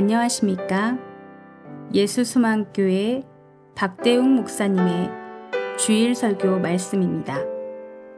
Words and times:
안녕하십니까? 0.00 0.96
예수수망교회 1.92 3.22
박대웅 3.76 4.34
목사님의 4.36 5.10
주일 5.78 6.14
설교 6.14 6.58
말씀입니다. 6.58 7.36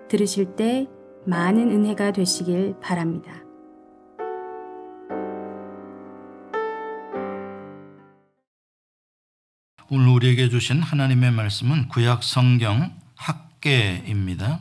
들으실 0.08 0.54
때 0.54 0.87
많은 1.26 1.72
은혜가 1.72 2.13
되시길 2.13 2.76
바랍니다. 2.81 3.32
오늘 9.90 10.08
우리에게 10.10 10.51
주신 10.51 10.80
하나님의 10.80 11.33
말씀은 11.33 11.88
구약 11.88 12.22
성경 12.22 12.92
학계입니다. 13.17 14.60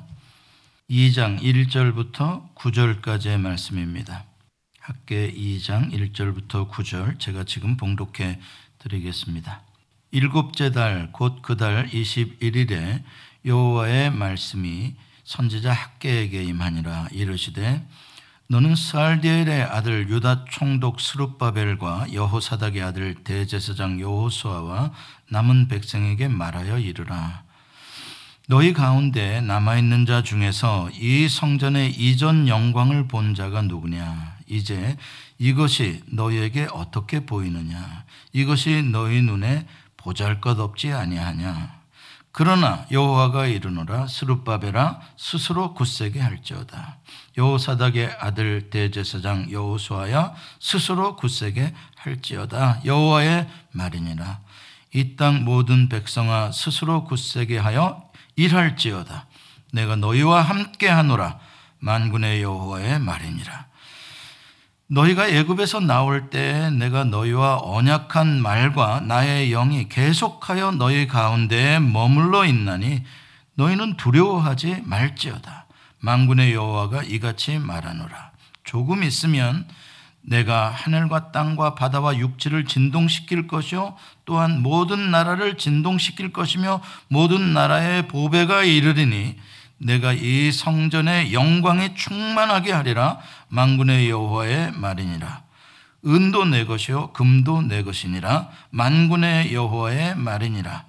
2장 0.89 1.39
1절부터 1.39 2.55
9절까지의 2.55 3.39
말씀입니다. 3.39 4.30
학계 4.81 5.31
2장 5.31 5.91
1절부터 5.93 6.69
9절 6.69 7.19
제가 7.19 7.43
지금 7.43 7.77
봉독해 7.77 8.39
드리겠습니다. 8.79 9.61
일곱째 10.11 10.71
달 10.71 11.11
곧 11.13 11.41
그 11.43 11.55
달 11.55 11.87
21일에 11.89 13.03
여호와의 13.45 14.11
말씀이 14.11 14.95
선지자 15.23 15.71
학계에게 15.71 16.43
임하니라 16.43 17.09
이르시되 17.11 17.85
너는 18.49 18.75
스알디엘의 18.75 19.61
아들 19.63 20.09
유다 20.09 20.45
총독 20.49 20.99
스룹바벨과 20.99 22.11
여호사닥의 22.11 22.81
아들 22.81 23.13
대제사장 23.23 23.99
여호수아와 24.01 24.91
남은 25.29 25.67
백성에게 25.69 26.27
말하여 26.27 26.79
이르라 26.79 27.43
너희 28.49 28.73
가운데 28.73 29.39
남아 29.41 29.77
있는 29.77 30.05
자 30.07 30.23
중에서 30.23 30.89
이 30.91 31.29
성전의 31.29 31.91
이전 31.91 32.47
영광을 32.49 33.07
본 33.07 33.35
자가 33.35 33.61
누구냐? 33.61 34.30
이제 34.51 34.97
이것이 35.39 36.03
너희에게 36.11 36.67
어떻게 36.73 37.25
보이느냐? 37.25 38.03
이것이 38.33 38.83
너희 38.83 39.21
눈에 39.21 39.65
보잘 39.95 40.41
것 40.41 40.59
없지 40.59 40.91
아니하냐? 40.91 41.79
그러나 42.33 42.85
여호와가 42.91 43.45
이르노라 43.47 44.07
스룹바벨아 44.07 44.99
스스로 45.17 45.73
굳세게 45.73 46.19
할지어다. 46.19 46.97
여호사닥의 47.37 48.17
아들 48.19 48.69
대제사장 48.69 49.51
여호수아야 49.51 50.33
스스로 50.59 51.15
굳세게 51.15 51.73
할지어다. 51.95 52.81
여호와의 52.83 53.47
말이니라. 53.71 54.39
이 54.93 55.15
땅 55.15 55.45
모든 55.45 55.87
백성아 55.87 56.51
스스로 56.51 57.05
굳세게 57.05 57.57
하여 57.57 58.09
일할지어다. 58.35 59.27
내가 59.71 59.95
너희와 59.95 60.41
함께 60.41 60.89
하노라. 60.89 61.39
만군의 61.79 62.41
여호와의 62.43 62.99
말이니라. 62.99 63.70
너희가 64.91 65.29
애굽에서 65.29 65.79
나올 65.79 66.29
때 66.29 66.69
내가 66.69 67.05
너희와 67.05 67.61
언약한 67.63 68.41
말과 68.41 68.99
나의 68.99 69.49
영이 69.49 69.87
계속하여 69.87 70.71
너희 70.71 71.07
가운데에 71.07 71.79
머물러 71.79 72.45
있나니 72.45 73.01
너희는 73.53 73.95
두려워하지 73.95 74.81
말지어다. 74.83 75.65
만군의 75.99 76.53
여호와가 76.53 77.03
이같이 77.03 77.57
말하노라. 77.57 78.31
조금 78.65 79.03
있으면 79.03 79.65
내가 80.23 80.69
하늘과 80.69 81.31
땅과 81.31 81.75
바다와 81.75 82.17
육지를 82.17 82.65
진동시킬 82.65 83.47
것이요 83.47 83.95
또한 84.25 84.61
모든 84.61 85.09
나라를 85.09 85.57
진동시킬 85.57 86.33
것이며 86.33 86.81
모든 87.07 87.53
나라의 87.53 88.09
보배가 88.09 88.63
이르리니 88.63 89.37
내가 89.81 90.13
이 90.13 90.51
성전의 90.51 91.33
영광이 91.33 91.95
충만하게 91.95 92.71
하리라. 92.71 93.19
만군의 93.49 94.09
여호와의 94.09 94.73
말이니라. 94.73 95.43
은도 96.05 96.45
내 96.45 96.65
것이요 96.65 97.13
금도 97.13 97.63
내 97.63 97.83
것이니라. 97.83 98.49
만군의 98.69 99.53
여호와의 99.53 100.15
말이니라. 100.15 100.85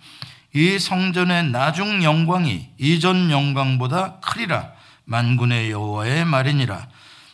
이 0.55 0.79
성전의 0.79 1.51
나중 1.51 2.03
영광이 2.03 2.69
이전 2.79 3.31
영광보다 3.31 4.21
크리라. 4.21 4.73
만군의 5.05 5.71
여호와의 5.71 6.27
말이니라. 6.27 6.89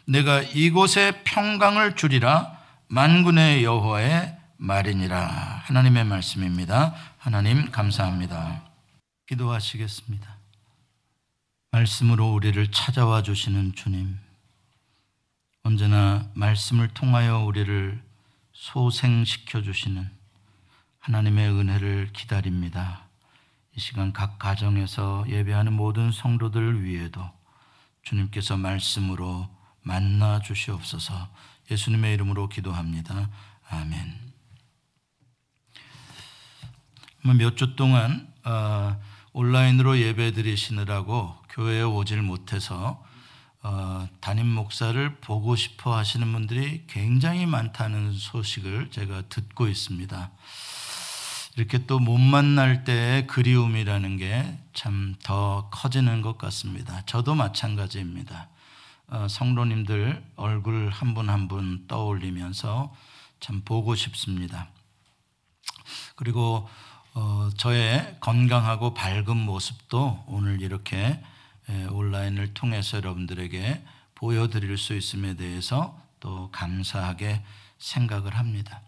내가 0.06 0.40
이곳에 0.40 1.22
평강을 1.24 1.96
주리라. 1.96 2.52
만군의 2.88 3.64
여호와의 3.64 4.36
말이니라. 4.56 5.62
하나님의 5.64 6.04
말씀입니다. 6.04 6.94
하나님 7.18 7.70
감사합니다. 7.70 8.62
기도하시겠습니다. 9.26 10.38
말씀으로 11.70 12.32
우리를 12.32 12.70
찾아와 12.70 13.22
주시는 13.22 13.74
주님 13.74 14.18
언제나 15.62 16.30
말씀을 16.34 16.88
통하여 16.88 17.40
우리를 17.40 18.02
소생시켜 18.52 19.62
주시는 19.62 20.10
하나님의 20.98 21.50
은혜를 21.50 22.12
기다립니다. 22.12 23.06
이 23.76 23.80
시간 23.80 24.12
각 24.12 24.38
가정에서 24.38 25.26
예배하는 25.28 25.72
모든 25.72 26.10
성도들을 26.10 26.84
위해도 26.84 27.30
주님께서 28.02 28.56
말씀으로 28.56 29.48
만나 29.82 30.40
주시옵소서 30.40 31.28
예수님의 31.70 32.14
이름으로 32.14 32.48
기도합니다. 32.48 33.28
아멘. 33.68 34.32
뭐 37.24 37.34
몇주 37.34 37.76
동안 37.76 38.32
어, 38.44 38.98
온라인으로 39.32 39.98
예배 39.98 40.32
드리시느라고 40.32 41.37
교회에 41.58 41.82
오질 41.82 42.22
못해서 42.22 43.04
어, 43.64 44.06
담임 44.20 44.46
목사를 44.46 45.16
보고 45.16 45.56
싶어 45.56 45.96
하시는 45.96 46.30
분들이 46.32 46.84
굉장히 46.86 47.46
많다는 47.46 48.12
소식을 48.12 48.92
제가 48.92 49.22
듣고 49.28 49.66
있습니다. 49.66 50.30
이렇게 51.56 51.84
또 51.86 51.98
못 51.98 52.16
만날 52.18 52.84
때의 52.84 53.26
그리움이라는 53.26 54.16
게 54.18 54.58
참 54.72 55.16
더 55.24 55.68
커지는 55.72 56.22
것 56.22 56.38
같습니다. 56.38 57.02
저도 57.06 57.34
마찬가지입니다. 57.34 58.48
어, 59.08 59.26
성도님들 59.28 60.22
얼굴 60.36 60.90
한 60.90 61.14
분 61.14 61.28
한 61.28 61.48
분 61.48 61.88
떠올리면서 61.88 62.94
참 63.40 63.62
보고 63.64 63.96
싶습니다. 63.96 64.68
그리고 66.14 66.68
어, 67.14 67.50
저의 67.56 68.16
건강하고 68.20 68.94
밝은 68.94 69.36
모습도 69.36 70.22
오늘 70.28 70.62
이렇게 70.62 71.20
온라인을 71.90 72.54
통해서 72.54 72.96
여러분들에게 72.98 73.84
보여드릴 74.14 74.78
수 74.78 74.94
있음에 74.94 75.34
대해서 75.34 76.00
또 76.20 76.50
감사하게 76.50 77.42
생각을 77.78 78.36
합니다. 78.36 78.82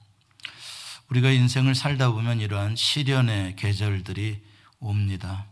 우리가 1.08 1.30
인생을 1.30 1.74
살다 1.74 2.12
보면 2.12 2.40
이러한 2.40 2.76
시련의 2.76 3.56
계절들이 3.56 4.42
옵니다. 4.78 5.46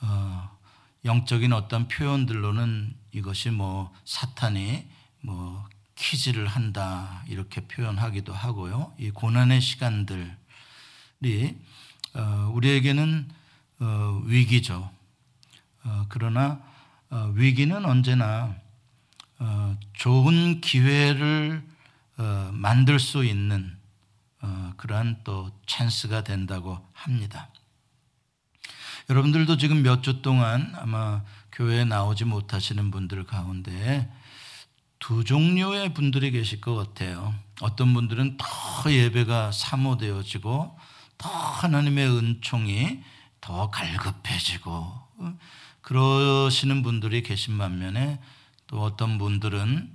어, 0.00 0.50
영적인 1.04 1.52
어떤 1.52 1.88
표현들로는 1.88 2.94
이것이 3.12 3.50
뭐 3.50 3.92
사탄이 4.04 4.86
뭐 5.20 5.64
키즈를 5.94 6.46
한다 6.46 7.24
이렇게 7.28 7.62
표현하기도 7.66 8.32
하고요. 8.32 8.94
이 8.98 9.10
고난의 9.10 9.60
시간들이 9.60 10.26
어, 12.14 12.50
우리에게는 12.54 13.28
어, 13.80 14.22
위기죠. 14.24 14.93
어, 15.84 16.06
그러나 16.08 16.60
위기는 17.34 17.84
언제나 17.84 18.56
좋은 19.92 20.60
기회를 20.60 21.62
만들 22.52 22.98
수 22.98 23.24
있는 23.24 23.76
그러한 24.76 25.20
또 25.22 25.50
찬스가 25.66 26.24
된다고 26.24 26.78
합니다. 26.92 27.50
여러분들도 29.10 29.56
지금 29.58 29.82
몇 29.82 30.02
주 30.02 30.22
동안 30.22 30.72
아마 30.76 31.22
교회에 31.52 31.84
나오지 31.84 32.24
못하시는 32.24 32.90
분들 32.90 33.24
가운데 33.24 34.10
두 34.98 35.22
종류의 35.22 35.94
분들이 35.94 36.30
계실 36.30 36.60
것 36.60 36.74
같아요. 36.74 37.34
어떤 37.60 37.92
분들은 37.94 38.38
더 38.38 38.90
예배가 38.90 39.52
사모되어지고 39.52 40.78
더 41.18 41.28
하나님의 41.28 42.08
은총이 42.08 43.02
더 43.40 43.70
갈급해지고 43.70 44.70
어, 44.70 45.38
그러시는 45.84 46.82
분들이 46.82 47.22
계신 47.22 47.58
반면에 47.58 48.18
또 48.66 48.82
어떤 48.82 49.18
분들은 49.18 49.94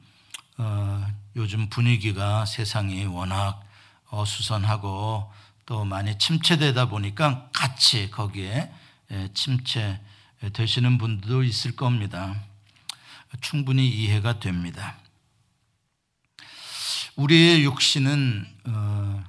어, 0.60 1.08
요즘 1.36 1.70
분위기가 1.70 2.46
세상이 2.46 3.06
워낙 3.06 3.60
어수선하고 4.12 5.32
또 5.66 5.86
많이 5.86 6.18
침체되다 6.18 6.90
보니까 6.90 7.50
같이 7.54 8.12
거기에 8.12 8.72
예, 9.12 9.30
침체 9.34 10.00
되시는 10.54 11.00
분들도 11.00 11.44
있을 11.44 11.76
겁니다. 11.76 12.40
충분히 13.42 13.90
이해가 13.90 14.40
됩니다. 14.40 14.96
우리의 17.16 17.64
육신은 17.64 18.48
어, 18.66 19.24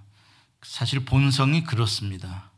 사실 0.63 1.07
본성이 1.07 1.65
그렇습니다. 1.65 2.50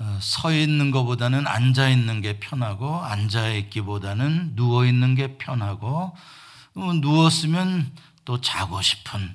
어, 0.00 0.18
서 0.20 0.52
있는 0.52 0.90
것보다는 0.90 1.46
앉아 1.46 1.88
있는 1.88 2.20
게 2.20 2.38
편하고 2.38 3.04
앉아 3.04 3.48
있기보다는 3.48 4.54
누워 4.54 4.86
있는 4.86 5.14
게 5.14 5.36
편하고 5.38 6.16
어, 6.74 6.92
누웠으면 6.94 7.92
또 8.24 8.40
자고 8.40 8.80
싶은 8.80 9.34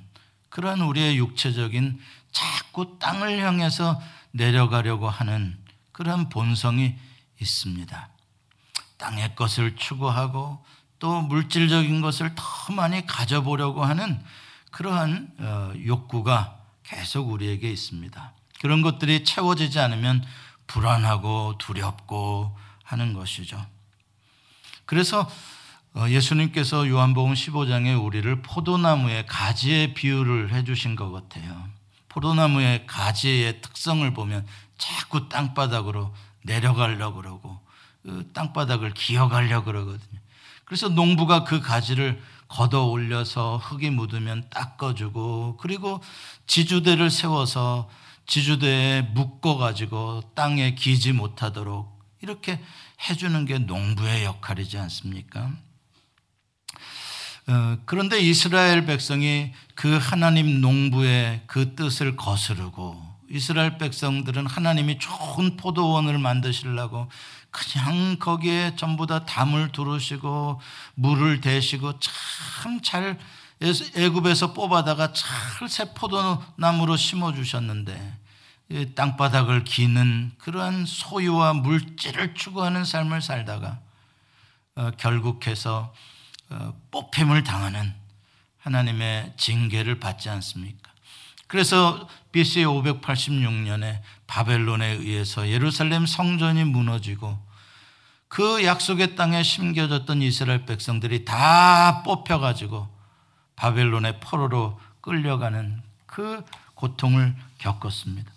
그러한 0.50 0.82
우리의 0.82 1.18
육체적인 1.18 2.00
자꾸 2.32 2.98
땅을 3.00 3.40
향해서 3.40 4.02
내려가려고 4.32 5.10
하는 5.10 5.58
그런 5.92 6.30
본성이 6.30 6.96
있습니다. 7.42 8.10
땅의 8.98 9.36
것을 9.36 9.76
추구하고 9.76 10.64
또 11.00 11.22
물질적인 11.22 12.02
것을 12.02 12.34
더 12.36 12.74
많이 12.74 13.06
가져보려고 13.06 13.84
하는 13.84 14.24
그러한 14.72 15.30
어, 15.40 15.74
욕구가 15.86 16.58
계속 16.84 17.30
우리에게 17.30 17.70
있습니다. 17.70 18.34
그런 18.62 18.82
것들이 18.82 19.26
채워지지 19.26 19.80
않으면 19.80 20.26
불안하고 20.68 21.56
두렵고 21.58 22.58
하는 22.84 23.14
것이죠. 23.14 23.64
그래서 24.86 25.30
어, 25.96 26.10
예수님께서 26.10 26.88
요한복음 26.88 27.34
15장에 27.34 28.04
우리를 28.04 28.42
포도나무의 28.42 29.28
가지의 29.28 29.94
비유를 29.94 30.52
해주신 30.52 30.96
것 30.96 31.12
같아요. 31.12 31.68
포도나무의 32.10 32.88
가지의 32.88 33.62
특성을 33.62 34.12
보면 34.14 34.46
자꾸 34.78 35.30
땅바닥으로 35.30 36.14
내려가려고 36.44 37.22
그러고 37.22 37.60
그 38.02 38.30
땅바닥을 38.34 38.94
기어가려고 38.94 39.66
그러거든요. 39.66 40.20
그래서 40.66 40.90
농부가 40.90 41.44
그 41.44 41.60
가지를 41.60 42.22
걷어 42.48 42.86
올려서 42.86 43.58
흙이 43.58 43.90
묻으면 43.92 44.48
닦아주고 44.50 45.58
그리고 45.58 46.02
지주대를 46.48 47.10
세워서 47.10 47.90
지주대에 48.26 49.02
묶어가지고 49.02 50.32
땅에 50.36 50.76
기지 50.76 51.12
못하도록 51.12 51.92
이렇게 52.22 52.60
해주는 53.10 53.46
게 53.46 53.60
농부의 53.60 54.24
역할이지 54.24 54.78
않습니까? 54.78 55.52
어, 57.48 57.78
그런데 57.86 58.20
이스라엘 58.20 58.86
백성이 58.86 59.52
그 59.76 59.98
하나님 59.98 60.62
농부의 60.62 61.42
그 61.48 61.76
뜻을 61.76 62.16
거스르고 62.16 63.14
이스라엘 63.30 63.78
백성들은 63.78 64.46
하나님이 64.46 65.00
좋은 65.00 65.58
포도원을 65.58 66.18
만드시려고 66.18 67.10
그냥 67.52 68.18
거기에 68.20 68.76
전부 68.78 69.06
다 69.06 69.26
담을 69.26 69.72
두르시고 69.72 70.62
물을 70.96 71.42
대시고 71.42 72.00
참 72.00 72.82
잘 72.82 73.20
애굽에서 73.96 74.54
뽑아다가 74.54 75.14
잘새 75.14 75.94
포도나무로 75.94 76.98
심어 76.98 77.34
주셨는데 77.34 78.20
땅바닥을 78.96 79.64
기는 79.64 80.32
그러한 80.38 80.86
소유와 80.86 81.54
물질을 81.54 82.34
추구하는 82.34 82.84
삶을 82.84 83.22
살다가 83.22 83.80
어, 84.76 84.90
결국해서 84.98 85.94
어, 86.50 86.74
뽑힘을 86.92 87.44
당하는 87.44 87.94
하나님의 88.58 89.34
징계를 89.38 90.00
받지 90.00 90.30
않습니까? 90.30 90.92
그래서 91.48 92.10
BC 92.32 92.62
586년에 92.62 94.02
바벨론에 94.26 94.88
의해서 94.88 95.48
예루살렘 95.48 96.08
성전이 96.08 96.64
무너지고 96.64 97.38
그 98.28 98.64
약속의 98.64 99.16
땅에 99.16 99.44
심겨졌던 99.44 100.24
이스라엘 100.24 100.66
백성들이 100.66 101.26
다 101.26 102.02
뽑혀가지고 102.02 102.93
바벨론의 103.56 104.20
포로로 104.20 104.80
끌려가는 105.02 105.82
그 106.06 106.44
고통을 106.76 107.36
겪었습니다. 107.58 108.32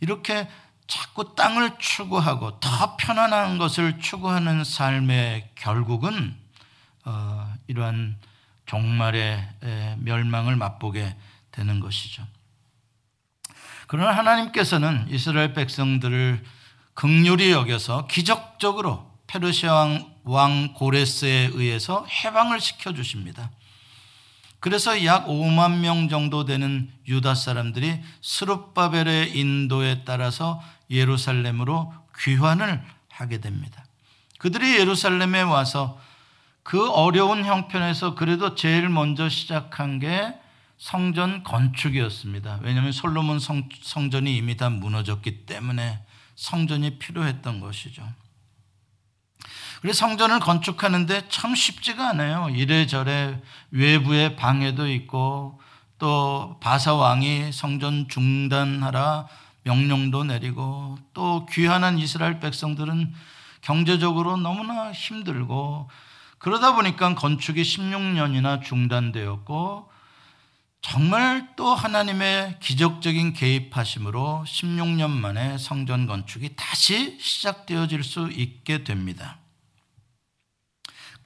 이렇게 0.00 0.48
자꾸 0.86 1.34
땅을 1.34 1.78
추구하고 1.78 2.60
더 2.60 2.96
편안한 2.96 3.58
것을 3.58 3.98
추구하는 3.98 4.62
삶의 4.62 5.50
결국은 5.54 6.36
어, 7.04 7.54
이러한 7.66 8.16
종말의 8.66 9.96
멸망을 9.98 10.56
맛보게 10.56 11.16
되는 11.52 11.80
것이죠. 11.80 12.26
그러나 13.86 14.12
하나님께서는 14.16 15.06
이스라엘 15.08 15.52
백성들을 15.54 16.44
극률이 16.94 17.52
여겨서 17.52 18.06
기적적으로 18.06 19.10
페르시아 19.26 20.00
왕 20.24 20.72
고레스에 20.72 21.50
의해서 21.52 22.04
해방을 22.06 22.60
시켜 22.60 22.92
주십니다. 22.92 23.50
그래서 24.60 25.04
약 25.04 25.26
5만 25.26 25.78
명 25.80 26.08
정도 26.08 26.44
되는 26.44 26.90
유다 27.06 27.34
사람들이 27.34 28.00
스룹바벨의 28.22 29.36
인도에 29.36 30.04
따라서 30.04 30.62
예루살렘으로 30.90 31.92
귀환을 32.18 32.82
하게 33.10 33.40
됩니다. 33.40 33.84
그들이 34.38 34.78
예루살렘에 34.78 35.42
와서 35.42 36.00
그 36.62 36.90
어려운 36.90 37.44
형편에서 37.44 38.14
그래도 38.14 38.54
제일 38.54 38.88
먼저 38.88 39.28
시작한 39.28 39.98
게 39.98 40.34
성전 40.78 41.42
건축이었습니다. 41.42 42.60
왜냐하면 42.62 42.92
솔로몬 42.92 43.38
성, 43.38 43.68
성전이 43.82 44.36
이미 44.36 44.56
다 44.56 44.68
무너졌기 44.68 45.46
때문에 45.46 46.00
성전이 46.34 46.98
필요했던 46.98 47.60
것이죠. 47.60 48.02
그래서 49.80 49.98
성전을 49.98 50.40
건축하는데 50.40 51.28
참 51.28 51.54
쉽지가 51.54 52.10
않아요. 52.10 52.48
이래저래 52.50 53.40
외부에 53.70 54.36
방해도 54.36 54.90
있고 54.90 55.60
또 55.98 56.58
바사 56.60 56.94
왕이 56.94 57.52
성전 57.52 58.08
중단하라 58.08 59.28
명령도 59.64 60.24
내리고 60.24 60.98
또 61.12 61.46
귀환한 61.46 61.98
이스라엘 61.98 62.40
백성들은 62.40 63.12
경제적으로 63.62 64.36
너무나 64.36 64.92
힘들고 64.92 65.90
그러다 66.38 66.74
보니까 66.74 67.14
건축이 67.14 67.62
16년이나 67.62 68.62
중단되었고 68.62 69.90
정말 70.82 71.48
또 71.56 71.74
하나님의 71.74 72.60
기적적인 72.60 73.32
개입하심으로 73.32 74.44
16년 74.46 75.10
만에 75.10 75.58
성전 75.58 76.06
건축이 76.06 76.54
다시 76.54 77.18
시작되어질 77.20 78.04
수 78.04 78.30
있게 78.30 78.84
됩니다. 78.84 79.38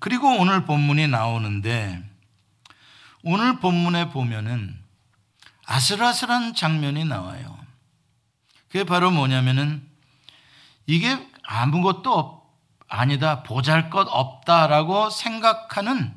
그리고 0.01 0.29
오늘 0.29 0.65
본문이 0.65 1.09
나오는데 1.09 2.03
오늘 3.23 3.61
본문에 3.61 4.11
보면은 4.11 4.77
아슬아슬한 5.67 6.55
장면이 6.55 7.05
나와요. 7.05 7.59
그게 8.69 8.85
바로 8.85 9.11
뭐냐면은 9.11 9.87
이게 10.87 11.29
아무것도 11.45 12.41
아니다, 12.89 13.43
보잘 13.43 13.91
것 13.91 14.09
없다라고 14.11 15.11
생각하는 15.11 16.13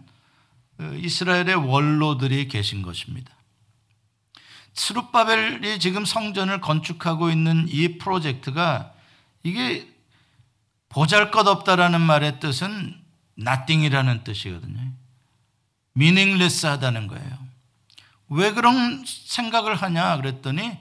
어, 0.79 0.83
이스라엘의 0.95 1.55
원로들이 1.55 2.47
계신 2.47 2.81
것입니다. 2.81 3.31
스룹바벨이 4.73 5.77
지금 5.77 6.03
성전을 6.03 6.61
건축하고 6.61 7.29
있는 7.29 7.67
이 7.69 7.99
프로젝트가 7.99 8.93
이게 9.43 9.87
보잘 10.89 11.29
것 11.29 11.47
없다라는 11.47 12.01
말의 12.01 12.39
뜻은 12.39 13.02
nothing이라는 13.39 14.23
뜻이거든요. 14.23 14.91
meaningless 15.95 16.65
하다는 16.65 17.07
거예요. 17.07 17.37
왜 18.29 18.51
그런 18.51 19.03
생각을 19.05 19.75
하냐 19.75 20.17
그랬더니 20.17 20.77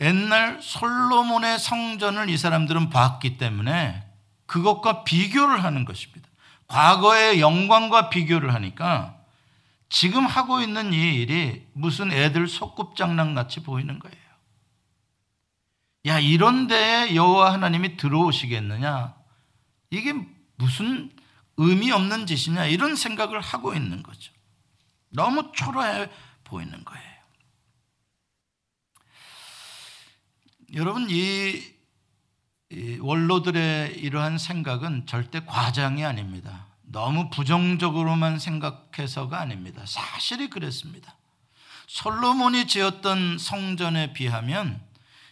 옛날 0.00 0.60
솔로몬의 0.62 1.58
성전을 1.58 2.28
이 2.28 2.36
사람들은 2.36 2.90
봤기 2.90 3.36
때문에 3.38 4.04
그것과 4.46 5.04
비교를 5.04 5.62
하는 5.62 5.84
것입니다. 5.84 6.28
과거의 6.66 7.40
영광과 7.40 8.08
비교를 8.08 8.54
하니까 8.54 9.18
지금 9.88 10.24
하고 10.24 10.60
있는 10.60 10.94
이 10.94 11.14
일이 11.16 11.66
무슨 11.74 12.10
애들 12.10 12.48
소꿉장난 12.48 13.34
같이 13.34 13.62
보이는 13.62 13.98
거예요. 13.98 14.16
야, 16.06 16.18
이런데 16.18 17.14
여호와 17.14 17.52
하나님이 17.52 17.96
들어오시겠느냐? 17.96 19.14
이게 19.90 20.14
무슨 20.56 21.10
의미 21.56 21.92
없는 21.92 22.26
짓이냐? 22.26 22.66
이런 22.66 22.96
생각을 22.96 23.40
하고 23.40 23.74
있는 23.74 24.02
거죠. 24.02 24.32
너무 25.10 25.52
초라해 25.54 26.10
보이는 26.44 26.84
거예요. 26.84 27.12
여러분, 30.74 31.08
이 31.10 31.72
원로들의 33.00 33.98
이러한 33.98 34.38
생각은 34.38 35.06
절대 35.06 35.44
과장이 35.44 36.04
아닙니다. 36.04 36.68
너무 36.80 37.28
부정적으로만 37.30 38.38
생각해서가 38.38 39.38
아닙니다. 39.38 39.84
사실이 39.86 40.48
그랬습니다. 40.48 41.16
솔로몬이 41.86 42.66
지었던 42.66 43.38
성전에 43.38 44.14
비하면 44.14 44.82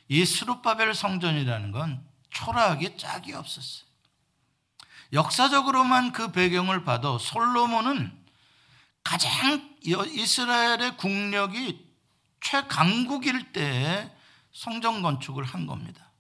이 0.09 0.25
스룹바벨 0.25 0.95
성전이라는 0.95 1.73
건 1.73 2.05
초라하게 2.31 2.97
짝이 2.97 3.33
없었어요. 3.33 3.90
역사적으로만 5.13 6.13
그 6.13 6.33
배경을 6.33 6.85
봐도 6.85 7.19
솔로몬은 7.19 8.13
가장 9.03 9.69
이스라엘의 9.83 10.97
국력이 10.97 11.85
최강국일 12.41 13.53
때에 13.53 14.11
성전 14.53 15.03
건축을 15.03 15.45
한 15.45 15.67
겁니다. 15.67 16.11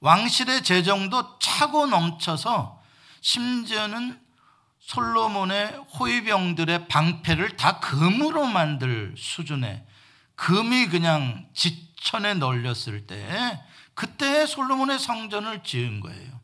왕실의 0.00 0.62
재정도 0.62 1.38
차고 1.38 1.86
넘쳐서 1.86 2.82
심지어는 3.20 4.20
솔로몬의 4.80 5.84
호위병들의 5.98 6.88
방패를 6.88 7.56
다 7.56 7.80
금으로 7.80 8.46
만들 8.46 9.14
수준의 9.16 9.84
금이 10.36 10.88
그냥 10.88 11.48
지천에 11.54 12.34
널렸을 12.34 13.06
때 13.06 13.60
그때 13.94 14.46
솔로몬의 14.46 14.98
성전을 14.98 15.64
지은 15.64 16.00
거예요. 16.00 16.35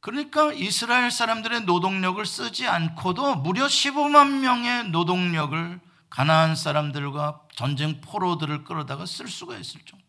그러니까 0.00 0.52
이스라엘 0.52 1.10
사람들의 1.10 1.62
노동력을 1.62 2.24
쓰지 2.24 2.66
않고도 2.66 3.36
무려 3.36 3.66
15만 3.66 4.40
명의 4.40 4.88
노동력을 4.90 5.80
가나안 6.08 6.56
사람들과 6.56 7.40
전쟁 7.54 8.00
포로들을 8.00 8.64
끌어다가 8.64 9.06
쓸 9.06 9.28
수가 9.28 9.56
있을 9.56 9.80
정도로 9.80 10.08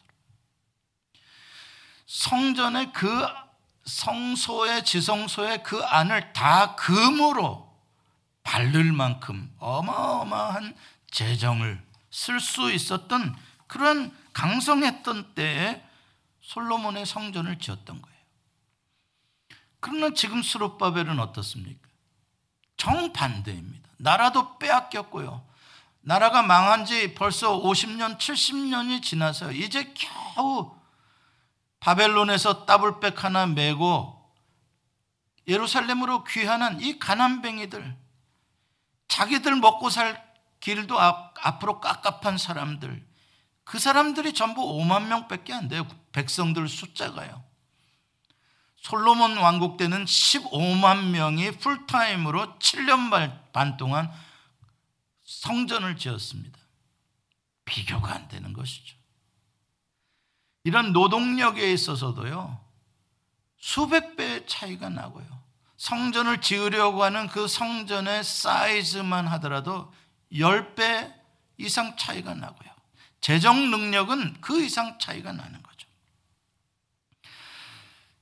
성전의 2.05 2.93
그 2.93 3.27
성소의 3.85 4.85
지성소의 4.85 5.63
그 5.63 5.83
안을 5.83 6.33
다 6.33 6.75
금으로 6.75 7.69
바를 8.43 8.91
만큼 8.91 9.51
어마어마한 9.57 10.75
재정을 11.11 11.83
쓸 12.11 12.39
수 12.39 12.71
있었던 12.71 13.35
그런 13.67 14.15
강성했던 14.33 15.33
때에 15.35 15.83
솔로몬의 16.41 17.05
성전을 17.05 17.59
지었던 17.59 18.01
거예요. 18.01 18.18
그러나 19.79 20.13
지금 20.13 20.41
수르바벨은 20.41 21.19
어떻습니까? 21.19 21.87
정반대입니다. 22.77 23.89
나라도 23.97 24.57
빼앗겼고요. 24.57 25.45
나라가 26.01 26.41
망한 26.41 26.85
지 26.85 27.13
벌써 27.13 27.59
50년, 27.61 28.17
70년이 28.17 29.03
지나서 29.03 29.51
이제 29.51 29.93
겨우 29.93 30.75
바벨론에서 31.79 32.65
따블백 32.65 33.23
하나 33.23 33.45
메고 33.45 34.19
예루살렘으로 35.47 36.23
귀환한 36.23 36.79
이 36.81 36.99
가난뱅이들, 36.99 37.97
자기들 39.07 39.55
먹고 39.55 39.89
살 39.89 40.23
길도 40.59 40.99
앞, 40.99 41.63
으로 41.63 41.79
깝깝한 41.79 42.37
사람들, 42.37 43.07
그 43.63 43.79
사람들이 43.79 44.33
전부 44.33 44.61
5만 44.61 45.07
명 45.07 45.27
밖에 45.27 45.53
안 45.53 45.67
돼요. 45.67 45.87
백성들 46.11 46.67
숫자가요. 46.67 47.43
솔로몬 48.89 49.37
왕국 49.37 49.77
때는 49.77 50.05
15만 50.05 51.11
명이 51.11 51.51
풀타임으로 51.59 52.57
7년 52.57 53.51
반 53.53 53.77
동안 53.77 54.11
성전을 55.23 55.95
지었습니다. 55.95 56.57
비교가 57.65 58.15
안 58.15 58.27
되는 58.29 58.51
것이죠. 58.51 58.97
이런 60.63 60.91
노동력에 60.91 61.71
있어서도요, 61.71 62.59
수백 63.59 64.15
배의 64.15 64.47
차이가 64.47 64.89
나고요. 64.89 65.27
성전을 65.77 66.41
지으려고 66.41 67.03
하는 67.03 67.27
그 67.27 67.47
성전의 67.47 68.23
사이즈만 68.23 69.27
하더라도 69.27 69.93
10배 70.31 71.13
이상 71.59 71.95
차이가 71.95 72.33
나고요. 72.33 72.71
재정 73.21 73.69
능력은 73.69 74.41
그 74.41 74.63
이상 74.63 74.97
차이가 74.97 75.31
나는 75.31 75.61
거죠. 75.61 75.68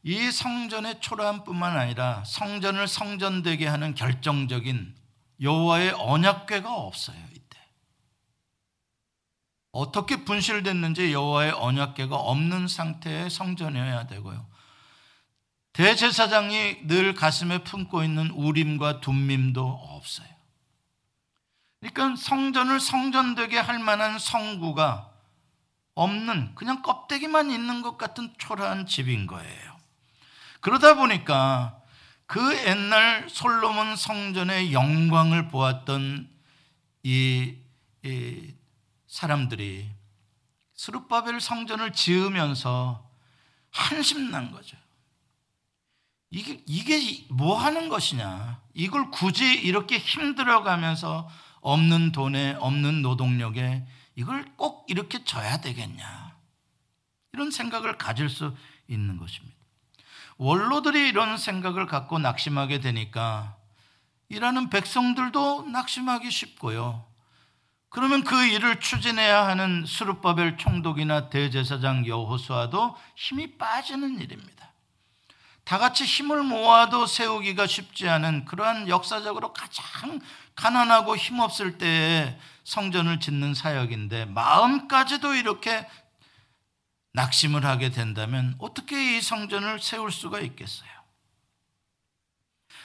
이 0.07 0.31
성전의 0.31 1.01
초라함뿐만 1.01 1.77
아니라 1.77 2.23
성전을 2.23 2.87
성전되게 2.87 3.67
하는 3.67 3.93
결정적인 3.93 4.95
여호와의 5.41 5.95
언약궤가 5.97 6.73
없어요. 6.73 7.17
이때 7.33 7.59
어떻게 9.73 10.23
분실됐는지 10.23 11.11
여호와의 11.11 11.51
언약궤가 11.51 12.15
없는 12.15 12.69
상태의 12.69 13.29
성전이어야 13.29 14.07
되고요. 14.07 14.47
대제사장이 15.73 16.87
늘 16.87 17.13
가슴에 17.13 17.65
품고 17.65 18.01
있는 18.01 18.29
우림과 18.29 19.01
둠밈도 19.01 19.61
없어요. 19.61 20.29
그러니까 21.81 22.15
성전을 22.15 22.79
성전되게 22.79 23.57
할 23.57 23.77
만한 23.79 24.19
성구가 24.19 25.11
없는 25.95 26.55
그냥 26.55 26.81
껍데기만 26.81 27.51
있는 27.51 27.81
것 27.81 27.97
같은 27.97 28.33
초라한 28.37 28.85
집인 28.85 29.27
거예요. 29.27 29.76
그러다 30.67 30.95
보니까 30.95 31.81
그 32.25 32.41
옛날 32.65 33.29
솔로몬 33.29 33.95
성전의 33.95 34.73
영광을 34.73 35.47
보았던 35.47 36.29
이, 37.03 37.55
이 38.03 38.53
사람들이 39.07 39.89
스룹바벨 40.73 41.39
성전을 41.39 41.93
지으면서 41.93 43.09
한심난 43.71 44.51
거죠. 44.51 44.75
이게, 46.31 46.61
이게 46.65 47.25
뭐 47.29 47.57
하는 47.57 47.87
것이냐. 47.87 48.61
이걸 48.73 49.09
굳이 49.09 49.45
이렇게 49.45 49.97
힘들어가면서 49.97 51.29
없는 51.61 52.11
돈에, 52.11 52.55
없는 52.59 53.03
노동력에 53.03 53.87
이걸 54.15 54.43
꼭 54.57 54.85
이렇게 54.89 55.23
져야 55.23 55.61
되겠냐. 55.61 56.35
이런 57.31 57.51
생각을 57.51 57.97
가질 57.97 58.27
수 58.27 58.53
있는 58.89 59.15
것입니다. 59.15 59.56
원로들이 60.37 61.07
이런 61.09 61.37
생각을 61.37 61.87
갖고 61.87 62.19
낙심하게 62.19 62.79
되니까 62.79 63.55
일하는 64.29 64.69
백성들도 64.69 65.67
낙심하기 65.67 66.29
쉽고요. 66.29 67.05
그러면 67.89 68.23
그 68.23 68.45
일을 68.45 68.79
추진해야 68.79 69.47
하는 69.47 69.85
수르바벨 69.85 70.57
총독이나 70.57 71.29
대제사장 71.29 72.05
여호수아도 72.05 72.95
힘이 73.15 73.57
빠지는 73.57 74.19
일입니다. 74.19 74.73
다 75.63 75.77
같이 75.77 76.05
힘을 76.05 76.43
모아도 76.43 77.05
세우기가 77.05 77.67
쉽지 77.67 78.07
않은 78.07 78.45
그러한 78.45 78.87
역사적으로 78.87 79.51
가장 79.53 80.19
가난하고 80.55 81.17
힘없을 81.17 81.77
때에 81.77 82.37
성전을 82.63 83.19
짓는 83.19 83.53
사역인데 83.53 84.25
마음까지도 84.25 85.35
이렇게 85.35 85.87
낙심을 87.17 87.65
하게 87.65 87.89
된다면 87.89 88.53
어떻게 88.59 89.17
이 89.17 89.21
성전을 89.21 89.79
세울 89.79 90.11
수가 90.11 90.39
있겠어요? 90.39 90.89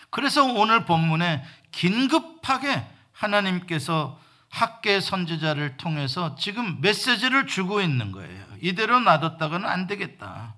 그래서 0.08 0.42
오늘 0.44 0.86
본문에 0.86 1.44
긴급하게 1.70 2.86
하나님께서 3.12 4.18
학계 4.48 5.00
선지자를 5.00 5.76
통해서 5.76 6.34
지금 6.36 6.80
메시지를 6.80 7.46
주고 7.46 7.82
있는 7.82 8.10
거예요. 8.10 8.46
이대로 8.62 9.00
놔뒀다가는 9.00 9.68
안 9.68 9.86
되겠다. 9.86 10.54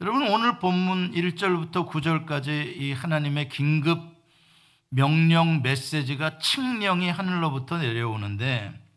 여러분 0.00 0.28
오늘 0.28 0.60
본문 0.60 1.12
1절부터 1.12 1.88
9절까지 1.88 2.76
이 2.76 2.92
하나님의 2.92 3.48
긴급 3.48 3.98
명령 4.90 5.62
메시지가 5.62 6.38
칙령이 6.38 7.10
하늘로부터 7.10 7.78
내려오는데 7.78 8.87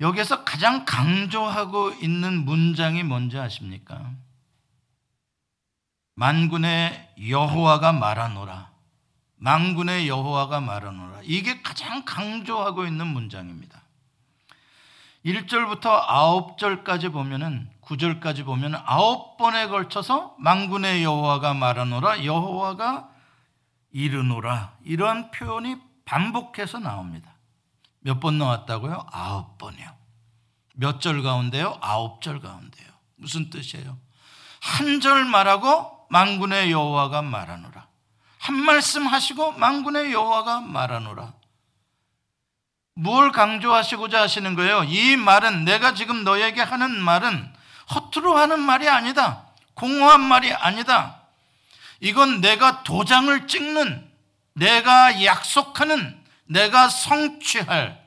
여기에서 0.00 0.44
가장 0.44 0.84
강조하고 0.84 1.92
있는 2.02 2.44
문장이 2.44 3.02
뭔지 3.02 3.38
아십니까? 3.38 4.12
만군의 6.16 7.14
여호와가 7.28 7.92
말하노라. 7.92 8.70
만군의 9.36 10.08
여호와가 10.08 10.60
말하노라. 10.60 11.20
이게 11.24 11.62
가장 11.62 12.04
강조하고 12.04 12.86
있는 12.86 13.06
문장입니다. 13.06 13.82
1절부터 15.24 16.06
9절까지 16.06 17.12
보면은 17.12 17.68
9절까지 17.82 18.44
보면 18.44 18.76
아홉 18.84 19.36
번에 19.36 19.66
걸쳐서 19.66 20.36
만군의 20.38 21.02
여호와가 21.02 21.54
말하노라 21.54 22.24
여호와가 22.24 23.10
이르노라 23.92 24.76
이러한 24.84 25.30
표현이 25.32 25.76
반복해서 26.04 26.78
나옵니다. 26.78 27.35
몇번 28.06 28.38
나왔다고요? 28.38 29.06
아홉 29.10 29.58
번이요. 29.58 29.96
몇 30.74 31.00
절 31.00 31.22
가운데요? 31.22 31.78
아홉 31.80 32.22
절 32.22 32.40
가운데요. 32.40 32.86
무슨 33.16 33.50
뜻이에요? 33.50 33.98
한 34.60 35.00
절 35.00 35.24
말하고 35.24 36.06
만군의 36.10 36.70
여호와가 36.70 37.22
말하노라. 37.22 37.86
한 38.38 38.54
말씀 38.54 39.06
하시고 39.06 39.52
만군의 39.52 40.12
여호와가 40.12 40.60
말하노라. 40.60 41.32
뭘 42.94 43.32
강조하시고자 43.32 44.22
하시는 44.22 44.54
거예요? 44.54 44.84
이 44.84 45.16
말은 45.16 45.64
내가 45.64 45.94
지금 45.94 46.22
너에게 46.22 46.62
하는 46.62 46.90
말은 47.02 47.52
허투루 47.94 48.36
하는 48.38 48.60
말이 48.60 48.88
아니다. 48.88 49.46
공허한 49.74 50.20
말이 50.22 50.52
아니다. 50.52 51.22
이건 52.00 52.40
내가 52.40 52.84
도장을 52.84 53.48
찍는 53.48 54.10
내가 54.54 55.24
약속하는 55.24 56.15
내가 56.46 56.88
성취할 56.88 58.04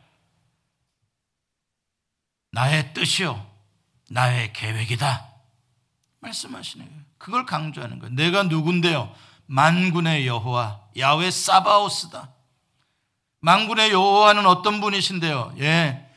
나의 2.52 2.94
뜻이요, 2.94 3.46
나의 4.10 4.54
계획이다. 4.54 5.28
말씀하시는 6.20 6.86
거예요. 6.86 7.02
그걸 7.18 7.46
강조하는 7.46 8.00
거예요. 8.00 8.16
내가 8.16 8.44
누군데요? 8.44 9.14
만군의 9.46 10.28
여호와, 10.28 10.82
야외 10.98 11.32
사바오스다. 11.32 12.34
만군의 13.42 13.92
여호와는 13.92 14.46
어떤 14.46 14.82
분이신데요? 14.82 15.56
예. 15.60 16.10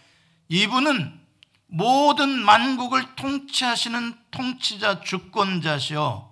이분은 0.48 1.20
모든 1.66 2.28
만국을 2.44 3.14
통치하시는 3.14 4.18
통치자 4.30 5.00
주권자시요. 5.00 6.30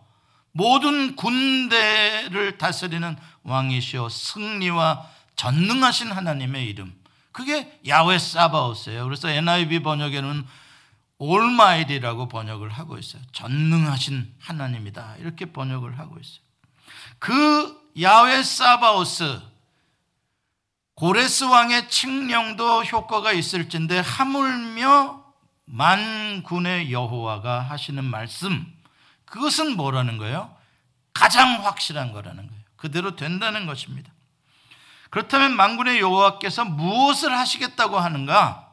모든 0.53 1.17
군대를 1.17 2.59
다스리는 2.59 3.17
왕이시오 3.45 4.09
승리와 4.09 5.09
전능하신 5.41 6.13
하나님의 6.13 6.67
이름. 6.67 6.95
그게 7.33 7.81
야외 7.87 8.19
사바오스예요. 8.19 9.05
그래서 9.05 9.31
NIV 9.31 9.83
번역에는 9.83 10.47
올마이리라고 11.17 12.29
번역을 12.29 12.69
하고 12.69 12.99
있어요. 12.99 13.23
전능하신 13.33 14.35
하나님이다. 14.39 15.17
이렇게 15.19 15.47
번역을 15.47 15.99
하고 15.99 16.19
있어요. 16.19 16.41
그 17.19 17.91
야외 18.03 18.43
사바오스 18.43 19.41
고레스 20.95 21.45
왕의 21.45 21.89
칙령도 21.89 22.85
효과가 22.85 23.33
있을진데 23.33 24.01
하물며 24.01 25.25
만군의 25.65 26.93
여호와가 26.93 27.61
하시는 27.63 28.05
말씀 28.05 28.71
그것은 29.25 29.79
뭐라는 29.79 30.19
거예요? 30.19 30.55
가장 31.15 31.65
확실한 31.65 32.13
거라는 32.13 32.47
거예요. 32.47 32.63
그대로 32.77 33.17
된다는 33.17 33.65
것입니다. 33.65 34.13
그렇다면 35.11 35.57
만군의 35.57 36.01
여호와께서 36.01 36.65
무엇을 36.65 37.37
하시겠다고 37.37 37.99
하는가? 37.99 38.69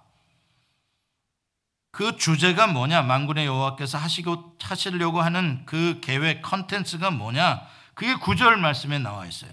그 1.91 2.15
주제가 2.15 2.67
뭐냐? 2.67 3.01
만군의 3.01 3.47
여호와께서 3.47 3.97
하시고 3.97 4.55
하시려고 4.61 5.21
하는 5.21 5.63
그 5.65 5.99
계획 6.01 6.43
컨텐츠가 6.43 7.09
뭐냐? 7.09 7.61
그게 7.95 8.13
구절 8.13 8.57
말씀에 8.57 8.99
나와 8.99 9.25
있어요. 9.25 9.51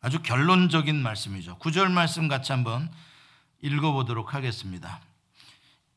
아주 0.00 0.22
결론적인 0.22 0.94
말씀이죠. 1.02 1.58
구절 1.58 1.88
말씀 1.88 2.28
같이 2.28 2.52
한번 2.52 2.88
읽어보도록 3.60 4.34
하겠습니다. 4.34 5.00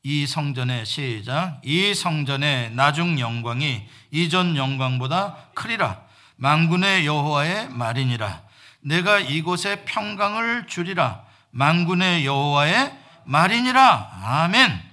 이 0.04 0.26
성전의 0.26 0.88
시작 0.88 1.62
이 1.64 1.94
성전의 1.94 2.72
나중 2.72 3.20
영광이 3.20 3.88
이전 4.10 4.58
영광보다 4.58 5.38
크리라 5.54 6.02
만군의 6.38 7.06
여호와의 7.06 7.70
말이니라 7.70 8.42
내가 8.82 9.20
이곳에 9.20 9.84
평강을 9.86 10.68
주리라 10.68 11.24
만군의 11.52 12.26
여호와의 12.26 12.98
말이니라 13.26 14.12
아멘 14.24 14.92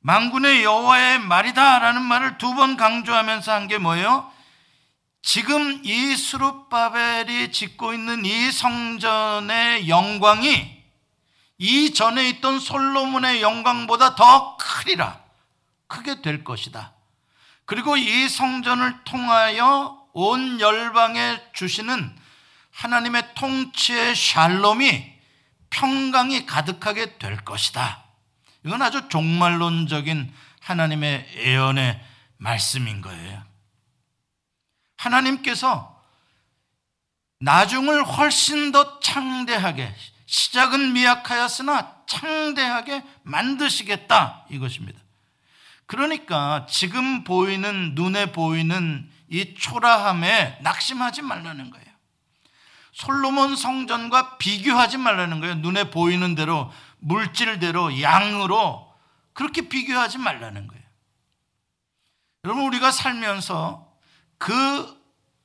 만군의 0.00 0.62
여호와의 0.64 1.18
말이다라는 1.20 2.02
말을 2.02 2.38
두 2.38 2.54
번 2.54 2.76
강조하면서 2.76 3.52
한 3.52 3.68
게 3.68 3.78
뭐예요? 3.78 4.30
지금 5.22 5.84
이 5.84 6.16
수룹바벨이 6.16 7.52
짓고 7.52 7.92
있는 7.92 8.24
이 8.24 8.50
성전의 8.50 9.88
영광이 9.88 10.78
이전에 11.58 12.28
있던 12.30 12.60
솔로몬의 12.60 13.42
영광보다 13.42 14.14
더 14.14 14.56
크리라. 14.56 15.20
크게 15.88 16.22
될 16.22 16.44
것이다. 16.44 16.92
그리고 17.64 17.96
이 17.96 18.28
성전을 18.28 19.02
통하여 19.04 20.00
온 20.12 20.60
열방에 20.60 21.42
주시는 21.52 22.16
하나님의 22.78 23.34
통치의 23.34 24.14
샬롬이 24.14 25.18
평강이 25.70 26.46
가득하게 26.46 27.18
될 27.18 27.36
것이다. 27.44 28.04
이건 28.64 28.82
아주 28.82 29.08
종말론적인 29.08 30.32
하나님의 30.60 31.28
예언의 31.38 32.00
말씀인 32.36 33.00
거예요. 33.00 33.42
하나님께서 34.96 36.00
나중을 37.40 38.04
훨씬 38.04 38.70
더 38.70 39.00
창대하게 39.00 39.92
시작은 40.26 40.92
미약하였으나 40.92 42.04
창대하게 42.06 43.02
만드시겠다 43.24 44.46
이것입니다. 44.50 45.00
그러니까 45.86 46.66
지금 46.70 47.24
보이는 47.24 47.94
눈에 47.96 48.30
보이는 48.30 49.10
이 49.28 49.54
초라함에 49.56 50.58
낙심하지 50.62 51.22
말라는 51.22 51.70
거예요. 51.70 51.87
솔로몬 52.98 53.54
성전과 53.54 54.38
비교하지 54.38 54.98
말라는 54.98 55.38
거예요. 55.38 55.54
눈에 55.54 55.88
보이는 55.88 56.34
대로 56.34 56.72
물질대로 56.98 58.02
양으로 58.02 58.92
그렇게 59.34 59.68
비교하지 59.68 60.18
말라는 60.18 60.66
거예요. 60.66 60.82
여러분 62.44 62.64
우리가 62.64 62.90
살면서 62.90 63.88
그 64.36 64.98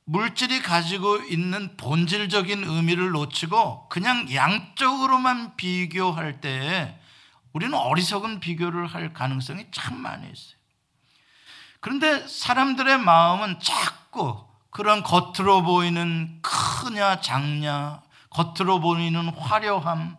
물질이 0.05 0.63
가지고 0.63 1.17
있는 1.17 1.77
본질적인 1.77 2.63
의미를 2.63 3.11
놓치고 3.11 3.87
그냥 3.89 4.33
양적으로만 4.33 5.55
비교할 5.55 6.41
때 6.41 6.99
우리는 7.51 7.77
어리석은 7.77 8.39
비교를 8.39 8.87
할 8.87 9.13
가능성이 9.13 9.67
참 9.71 10.01
많이 10.01 10.23
있어요. 10.23 10.57
그런데 11.81 12.27
사람들의 12.27 12.97
마음은 12.97 13.59
자꾸 13.59 14.43
그런 14.73 15.03
겉으로 15.03 15.61
보이는 15.61 16.41
크냐 16.41 17.21
작냐, 17.21 18.01
겉으로 18.31 18.79
보이는 18.79 19.29
화려함 19.29 20.17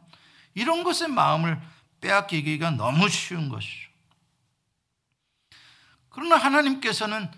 이런 0.54 0.84
것에 0.84 1.08
마음을 1.08 1.60
빼앗기기가 2.00 2.70
너무 2.70 3.08
쉬운 3.08 3.48
것이죠. 3.48 3.90
그러나 6.08 6.36
하나님께서는 6.36 7.28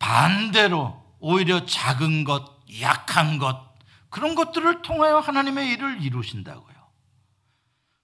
반대로 0.00 1.00
오히려 1.20 1.64
작은 1.64 2.24
것, 2.24 2.60
약한 2.80 3.38
것, 3.38 3.72
그런 4.10 4.34
것들을 4.34 4.82
통하여 4.82 5.20
하나님의 5.20 5.70
일을 5.70 6.02
이루신다고요. 6.02 6.74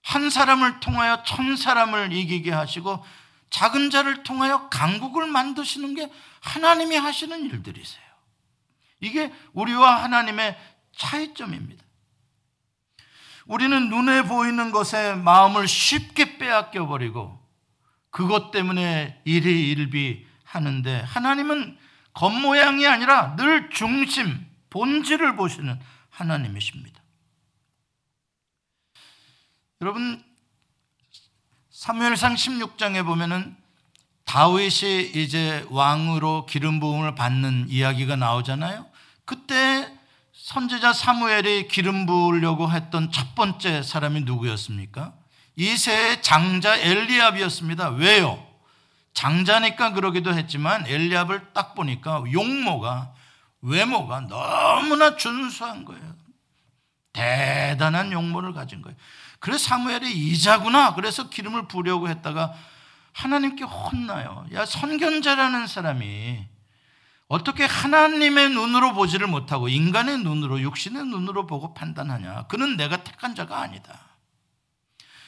한 0.01 0.29
사람을 0.29 0.79
통하여 0.79 1.23
천 1.23 1.57
사람을 1.57 2.13
이기게 2.13 2.51
하시고 2.51 3.05
작은 3.49 3.89
자를 3.89 4.23
통하여 4.23 4.69
강국을 4.69 5.27
만드시는 5.27 5.93
게 5.93 6.09
하나님이 6.39 6.95
하시는 6.95 7.45
일들이세요. 7.45 8.00
이게 9.01 9.33
우리와 9.53 10.03
하나님의 10.03 10.57
차이점입니다. 10.95 11.83
우리는 13.47 13.89
눈에 13.89 14.23
보이는 14.23 14.71
것에 14.71 15.15
마음을 15.15 15.67
쉽게 15.67 16.37
빼앗겨 16.37 16.87
버리고 16.87 17.41
그것 18.11 18.51
때문에 18.51 19.21
일이 19.25 19.71
일비 19.71 20.25
하는데 20.43 21.01
하나님은 21.01 21.77
겉모양이 22.13 22.85
아니라 22.85 23.35
늘 23.35 23.69
중심, 23.69 24.45
본질을 24.69 25.35
보시는 25.35 25.79
하나님이십니다. 26.09 27.01
여러분 29.81 30.23
사무엘상 31.71 32.35
16장에 32.35 33.03
보면은 33.03 33.57
다윗이 34.25 35.11
이제 35.15 35.65
왕으로 35.71 36.45
기름 36.45 36.79
부음을 36.79 37.15
받는 37.15 37.67
이야기가 37.69 38.15
나오잖아요. 38.15 38.90
그때 39.31 39.89
선지자 40.33 40.91
사무엘이 40.91 41.69
기름 41.69 42.05
부으려고 42.05 42.69
했던 42.69 43.13
첫 43.13 43.33
번째 43.33 43.81
사람이 43.81 44.21
누구였습니까? 44.21 45.13
이세의 45.55 46.21
장자 46.21 46.75
엘리압이었습니다. 46.79 47.91
왜요? 47.91 48.45
장자니까 49.13 49.93
그러기도 49.93 50.33
했지만 50.33 50.85
엘리압을 50.85 51.53
딱 51.53 51.75
보니까 51.75 52.23
용모가 52.29 53.13
외모가 53.61 54.19
너무나 54.19 55.15
준수한 55.15 55.85
거예요. 55.85 56.13
대단한 57.13 58.11
용모를 58.11 58.51
가진 58.51 58.81
거예요. 58.81 58.97
그래서 59.39 59.63
사무엘이 59.63 60.11
이자구나. 60.11 60.93
그래서 60.93 61.29
기름을 61.29 61.69
부려고 61.69 62.09
했다가 62.09 62.53
하나님께 63.13 63.63
혼나요. 63.63 64.45
야, 64.51 64.65
선견자라는 64.65 65.67
사람이 65.67 66.50
어떻게 67.31 67.63
하나님의 67.63 68.49
눈으로 68.49 68.93
보지를 68.93 69.25
못하고 69.25 69.69
인간의 69.69 70.17
눈으로, 70.17 70.59
육신의 70.59 71.05
눈으로 71.05 71.47
보고 71.47 71.73
판단하냐. 71.73 72.47
그는 72.47 72.75
내가 72.75 73.05
택한 73.05 73.35
자가 73.35 73.61
아니다. 73.61 73.97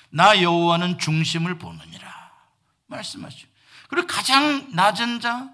나 0.09 0.41
여호와는 0.41 0.99
중심을 0.99 1.59
보느니라. 1.59 2.31
말씀하시죠. 2.87 3.47
그리고 3.87 4.05
가장 4.07 4.67
낮은 4.73 5.21
자, 5.21 5.49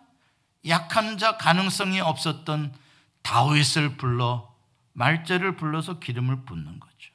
약한 0.67 1.19
자, 1.19 1.37
가능성이 1.37 1.99
없었던 1.99 2.73
다윗을 3.21 3.97
불러 3.97 4.51
말제를 4.93 5.55
불러서 5.55 5.99
기름을 5.99 6.45
붓는 6.45 6.79
거죠. 6.79 7.11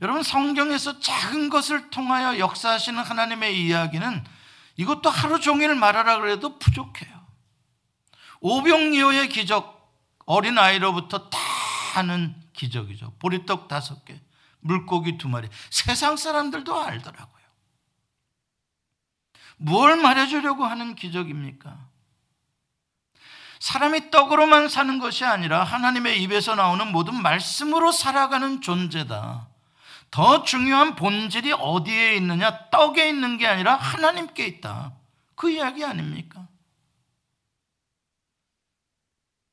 여러분 0.00 0.22
성경에서 0.22 1.00
작은 1.00 1.50
것을 1.50 1.90
통하여 1.90 2.38
역사하시는 2.38 3.02
하나님의 3.02 3.60
이야기는 3.66 4.24
이것도 4.76 5.10
하루 5.10 5.40
종일 5.40 5.74
말하라 5.74 6.20
그래도 6.20 6.60
부족해요. 6.60 7.17
오병이어의 8.40 9.28
기적, 9.28 9.94
어린 10.26 10.58
아이로부터 10.58 11.28
다 11.30 11.38
하는 11.94 12.34
기적이죠. 12.52 13.14
보리떡 13.18 13.68
다섯 13.68 14.04
개, 14.04 14.20
물고기 14.60 15.18
두 15.18 15.28
마리. 15.28 15.48
세상 15.70 16.16
사람들도 16.16 16.80
알더라고요. 16.80 17.38
뭘 19.56 19.96
말해주려고 19.96 20.64
하는 20.64 20.94
기적입니까? 20.94 21.88
사람이 23.60 24.10
떡으로만 24.10 24.68
사는 24.68 24.98
것이 25.00 25.24
아니라 25.24 25.64
하나님의 25.64 26.22
입에서 26.22 26.54
나오는 26.54 26.92
모든 26.92 27.20
말씀으로 27.20 27.90
살아가는 27.90 28.60
존재다. 28.60 29.48
더 30.10 30.42
중요한 30.42 30.94
본질이 30.94 31.52
어디에 31.52 32.14
있느냐? 32.16 32.70
떡에 32.70 33.08
있는 33.08 33.36
게 33.36 33.46
아니라 33.46 33.74
하나님께 33.74 34.46
있다. 34.46 34.92
그 35.34 35.50
이야기 35.50 35.84
아닙니까? 35.84 36.46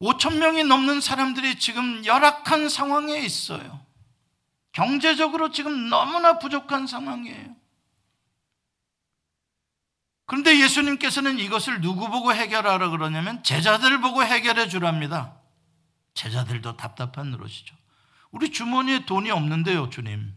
5천 0.01 0.37
명이 0.37 0.63
넘는 0.65 1.01
사람들이 1.01 1.57
지금 1.59 2.05
열악한 2.05 2.69
상황에 2.69 3.19
있어요. 3.19 3.85
경제적으로 4.71 5.51
지금 5.51 5.89
너무나 5.89 6.37
부족한 6.37 6.85
상황이에요. 6.85 7.55
그런데 10.25 10.59
예수님께서는 10.59 11.39
이것을 11.39 11.81
누구 11.81 12.09
보고 12.09 12.33
해결하라 12.33 12.89
그러냐면 12.89 13.43
제자들 13.43 14.01
보고 14.01 14.23
해결해 14.23 14.67
주랍니다. 14.67 15.37
제자들도 16.13 16.77
답답한 16.77 17.31
노릇이죠. 17.31 17.75
우리 18.31 18.51
주머니에 18.51 19.05
돈이 19.05 19.31
없는데요, 19.31 19.89
주님. 19.91 20.33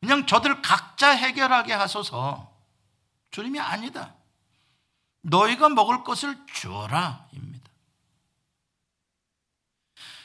그냥 0.00 0.26
저들 0.26 0.60
각자 0.62 1.10
해결하게 1.10 1.72
하소서. 1.72 2.52
주님이 3.30 3.60
아니다. 3.60 4.14
너희가 5.22 5.68
먹을 5.68 6.02
것을 6.02 6.36
주어라. 6.52 7.28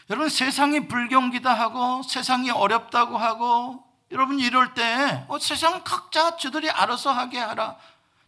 여러분, 0.09 0.29
세상이 0.29 0.87
불경기다 0.87 1.53
하고, 1.53 2.01
세상이 2.03 2.49
어렵다고 2.49 3.17
하고, 3.17 3.83
여러분 4.11 4.39
이럴 4.39 4.73
때, 4.73 5.25
어, 5.27 5.37
세상 5.39 5.83
각자 5.83 6.37
저들이 6.37 6.69
알아서 6.69 7.11
하게 7.11 7.39
하라. 7.39 7.75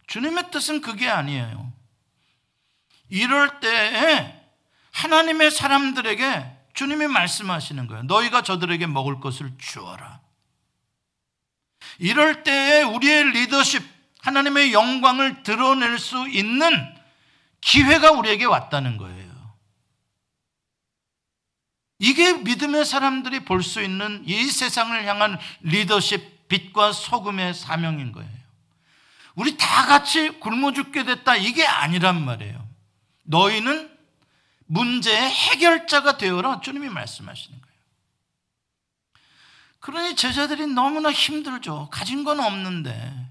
주님의 0.06 0.50
뜻은 0.50 0.80
그게 0.80 1.08
아니에요. 1.08 1.72
이럴 3.08 3.60
때에 3.60 4.40
하나님의 4.92 5.50
사람들에게 5.50 6.58
주님이 6.74 7.06
말씀하시는 7.06 7.86
거예요. 7.86 8.02
너희가 8.04 8.42
저들에게 8.42 8.86
먹을 8.86 9.20
것을 9.20 9.52
주어라. 9.58 10.20
이럴 11.98 12.42
때에 12.42 12.82
우리의 12.82 13.24
리더십, 13.32 13.82
하나님의 14.22 14.72
영광을 14.72 15.42
드러낼 15.42 15.98
수 15.98 16.28
있는 16.28 16.70
기회가 17.60 18.12
우리에게 18.12 18.44
왔다는 18.44 18.96
거예요. 18.96 19.19
이게 22.00 22.32
믿음의 22.32 22.86
사람들이 22.86 23.44
볼 23.44 23.62
수 23.62 23.82
있는 23.82 24.22
이 24.26 24.46
세상을 24.46 25.04
향한 25.06 25.38
리더십, 25.60 26.48
빛과 26.48 26.92
소금의 26.92 27.52
사명인 27.54 28.10
거예요. 28.12 28.30
우리 29.34 29.56
다 29.56 29.86
같이 29.86 30.30
굶어 30.40 30.72
죽게 30.72 31.04
됐다. 31.04 31.36
이게 31.36 31.64
아니란 31.64 32.24
말이에요. 32.24 32.66
너희는 33.24 33.90
문제의 34.66 35.30
해결자가 35.30 36.16
되어라. 36.16 36.60
주님이 36.62 36.88
말씀하시는 36.88 37.60
거예요. 37.60 37.76
그러니 39.80 40.16
제자들이 40.16 40.66
너무나 40.68 41.12
힘들죠. 41.12 41.88
가진 41.90 42.24
건 42.24 42.40
없는데. 42.40 43.28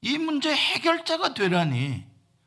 이 0.00 0.18
문제 0.18 0.54
해결자가 0.54 1.34
되라니. 1.34 2.04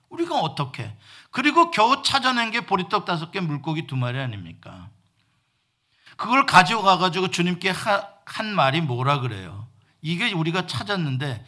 우리가 0.10 0.40
어떻게. 0.40 0.92
그리고 1.30 1.72
겨우 1.72 2.02
찾아낸 2.04 2.52
게 2.52 2.66
보리떡 2.66 3.06
다섯 3.06 3.32
개, 3.32 3.40
물고기 3.40 3.88
두 3.88 3.96
마리 3.96 4.20
아닙니까? 4.20 4.90
그걸 6.16 6.46
가져가 6.46 6.98
가지고 6.98 7.30
주님께 7.30 7.74
한 8.26 8.56
말이 8.56 8.82
뭐라 8.82 9.20
그래요? 9.20 9.68
이게 10.02 10.32
우리가 10.32 10.68
찾았는데 10.68 11.46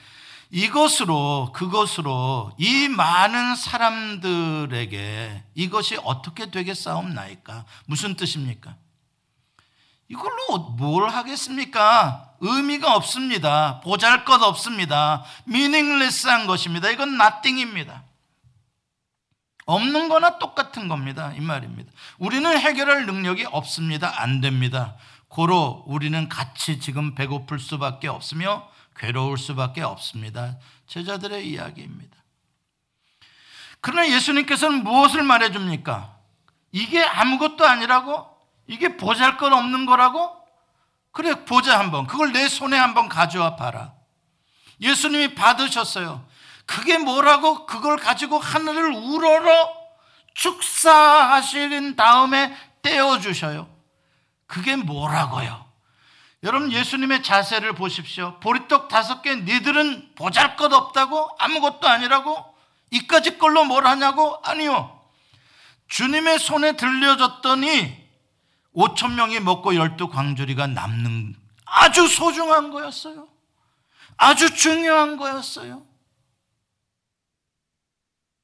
이것으로 0.50 1.52
그것으로 1.54 2.54
이 2.58 2.88
많은 2.88 3.56
사람들에게 3.56 5.44
이것이 5.56 5.98
어떻게 6.04 6.50
되겠사옵나이까? 6.50 7.66
무슨 7.86 8.16
뜻입니까? 8.16 8.76
이걸로 10.10 10.60
뭘 10.78 11.10
하겠습니까? 11.10 12.32
의미가 12.40 12.96
없습니다. 12.96 13.82
보잘 13.82 14.24
것 14.24 14.42
없습니다. 14.42 15.26
미닝레스한 15.46 16.48
것입니다. 16.48 16.90
이건 16.90 17.20
nothing입니다. 17.20 18.04
없는 19.68 20.08
거나 20.10 20.40
똑같은 20.40 20.88
겁니다. 20.88 21.34
이 21.36 21.42
말입니다. 21.42 21.92
우리는 22.18 22.58
해결할 22.58 23.06
능력이 23.06 23.46
없습니다. 23.52 24.22
안 24.22 24.42
됩니다. 24.42 24.96
고로 25.28 25.84
우리는 25.86 26.30
같이 26.30 26.80
지금 26.80 27.14
배고플 27.14 27.60
수밖에 27.60 28.08
없으며 28.08 28.70
괴로울 28.96 29.38
수밖에 29.38 29.82
없습니다. 29.84 30.58
제자들의 30.88 31.48
이야기입니다. 31.48 32.18
그러나 33.82 34.10
예수님께서는 34.10 34.84
무엇을 34.84 35.22
말해줍니까? 35.24 36.16
이게 36.72 37.04
아무것도 37.04 37.66
아니라고? 37.66 38.26
이게 38.68 38.96
보잘 38.96 39.38
것 39.38 39.52
없는 39.52 39.86
거라고? 39.86 40.32
그래, 41.12 41.46
보자 41.46 41.78
한번. 41.78 42.08
그걸 42.08 42.32
내 42.32 42.48
손에 42.48 42.78
한번 42.78 43.10
가져와 43.10 43.58
봐라. 43.58 43.94
예수님이 44.80 45.36
받으셨어요. 45.36 46.26
그게 46.68 46.98
뭐라고? 47.00 47.66
그걸 47.66 47.98
가지고 47.98 48.38
하늘을 48.38 48.92
우러러 48.92 49.74
축사하신 50.36 51.96
다음에 51.96 52.56
떼어주셔요. 52.84 53.68
그게 54.46 54.76
뭐라고요? 54.76 55.66
여러분 56.44 56.72
예수님의 56.72 57.24
자세를 57.24 57.74
보십시오. 57.74 58.40
보리떡 58.42 58.90
다섯 58.90 59.24
개 59.24 59.36
니들은 59.36 60.14
보잘것 60.16 60.72
없다고 60.72 61.30
아무것도 61.40 61.88
아니라고 61.88 62.46
이까지 62.92 63.40
걸로 63.40 63.66
뭘 63.66 63.88
하냐고 63.88 64.40
아니요. 64.44 65.02
주님의 65.88 66.38
손에 66.40 66.74
들려줬더니 66.74 68.08
5천 68.76 69.14
명이 69.14 69.40
먹고 69.40 69.76
열두 69.76 70.10
광주리가 70.10 70.68
남는 70.68 71.36
아주 71.66 72.08
소중한 72.08 72.72
거였어요. 72.72 73.28
아주 74.18 74.54
중요한 74.54 75.18
거였어요. 75.18 75.84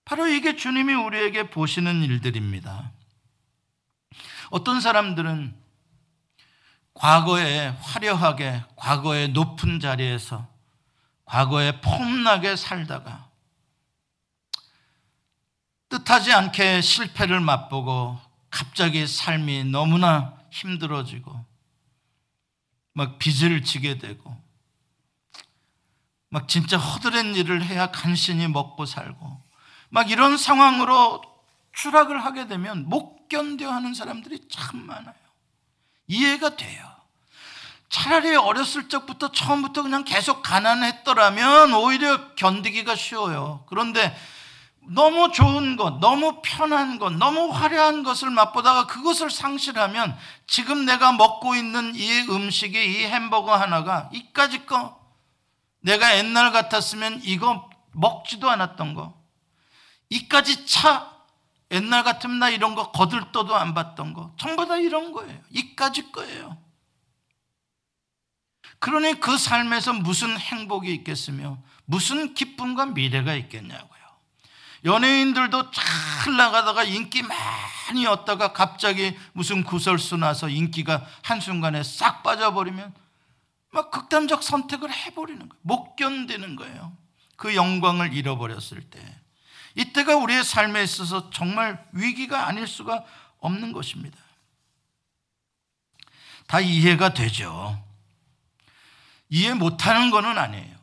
바로 0.06 0.28
이게 0.28 0.56
주님이 0.56 0.94
우리에게 0.94 1.50
보시는 1.50 2.04
일들입니다. 2.04 2.92
어떤 4.52 4.82
사람들은 4.82 5.56
과거에 6.94 7.70
화려하게, 7.80 8.64
과거의 8.76 9.30
높은 9.30 9.80
자리에서, 9.80 10.48
과거에 11.26 11.82
폼나게 11.82 12.56
살다가, 12.56 13.30
뜻하지 15.90 16.34
않게 16.34 16.82
실패를 16.82 17.40
맛보고, 17.40 18.20
갑자기 18.50 19.08
삶이 19.08 19.66
너무나 19.66 20.38
힘들어지고, 20.52 21.44
막 22.94 23.18
빚을 23.18 23.64
지게 23.64 23.98
되고, 23.98 24.40
막 26.30 26.48
진짜 26.48 26.78
허드렛 26.78 27.36
일을 27.38 27.64
해야 27.66 27.90
간신히 27.90 28.48
먹고 28.48 28.86
살고, 28.86 29.43
막 29.94 30.10
이런 30.10 30.38
상황으로 30.38 31.22
추락을 31.72 32.26
하게 32.26 32.48
되면 32.48 32.90
못 32.90 33.30
견뎌 33.30 33.70
하는 33.70 33.94
사람들이 33.94 34.48
참 34.50 34.88
많아요. 34.88 35.14
이해가 36.08 36.56
돼요. 36.56 36.84
차라리 37.90 38.36
어렸을 38.36 38.90
적부터 38.90 39.32
처음부터 39.32 39.84
그냥 39.84 40.04
계속 40.04 40.42
가난했더라면 40.42 41.76
오히려 41.76 42.34
견디기가 42.34 42.96
쉬워요. 42.96 43.66
그런데 43.68 44.18
너무 44.82 45.32
좋은 45.32 45.78
것, 45.78 46.00
너무 46.00 46.42
편한 46.44 46.98
것, 46.98 47.14
너무 47.14 47.52
화려한 47.52 48.02
것을 48.02 48.32
맛보다가 48.32 48.88
그것을 48.88 49.30
상실하면 49.30 50.18
지금 50.48 50.86
내가 50.86 51.12
먹고 51.12 51.54
있는 51.54 51.94
이 51.94 52.22
음식이 52.30 52.84
이 52.84 53.06
햄버거 53.06 53.56
하나가 53.56 54.10
이까지 54.12 54.66
거 54.66 55.00
내가 55.82 56.18
옛날 56.18 56.52
같았으면 56.52 57.22
이거 57.24 57.70
먹지도 57.92 58.50
않았던 58.50 58.96
거 58.96 59.23
이까지 60.10 60.66
차 60.66 61.14
옛날 61.72 62.04
같으면 62.04 62.40
나 62.40 62.50
이런 62.50 62.76
거 62.76 62.92
거들떠도 62.92 63.56
안 63.56 63.74
봤던 63.74 64.14
거 64.14 64.34
전부 64.38 64.68
다 64.68 64.78
이런 64.78 65.12
거예요. 65.12 65.40
이까지 65.50 66.12
거예요. 66.12 66.58
그러니 68.80 69.20
그 69.20 69.38
삶에서 69.38 69.94
무슨 69.94 70.38
행복이 70.38 70.94
있겠으며 70.94 71.58
무슨 71.86 72.34
기쁨과 72.34 72.88
미래가 72.88 73.34
있겠냐고요. 73.36 74.04
연예인들도 74.86 75.72
잘 75.72 76.36
나가다가 76.36 76.84
인기 76.84 77.24
많이 77.24 78.06
얻다가 78.06 78.52
갑자기 78.52 79.18
무슨 79.32 79.64
구설수 79.64 80.18
나서 80.18 80.50
인기가 80.50 81.06
한순간에 81.22 81.82
싹 81.84 82.24
빠져버리면 82.24 82.94
막 83.72 83.90
극단적 83.90 84.44
선택을 84.44 84.92
해버리는 84.92 85.40
거예요. 85.40 85.62
못 85.62 85.96
견디는 85.96 86.58
거예요. 86.58 86.96
그 87.38 87.56
영광을 87.56 88.14
잃어버렸을 88.14 88.82
때. 88.90 89.23
이때가 89.76 90.16
우리의 90.18 90.44
삶에 90.44 90.84
있어서 90.84 91.30
정말 91.30 91.84
위기가 91.92 92.48
아닐 92.48 92.68
수가 92.68 93.04
없는 93.40 93.74
것입니다. 93.74 94.18
다 96.48 96.60
이해가 96.60 97.14
되죠. 97.14 97.82
이해 99.30 99.54
못하는 99.54 100.12
것은 100.12 100.38
아니에요. 100.38 100.76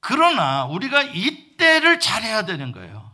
그러나 0.00 0.64
우리가 0.64 1.02
이때를 1.02 2.00
잘해야 2.00 2.44
되는 2.44 2.72
거예요. 2.72 3.12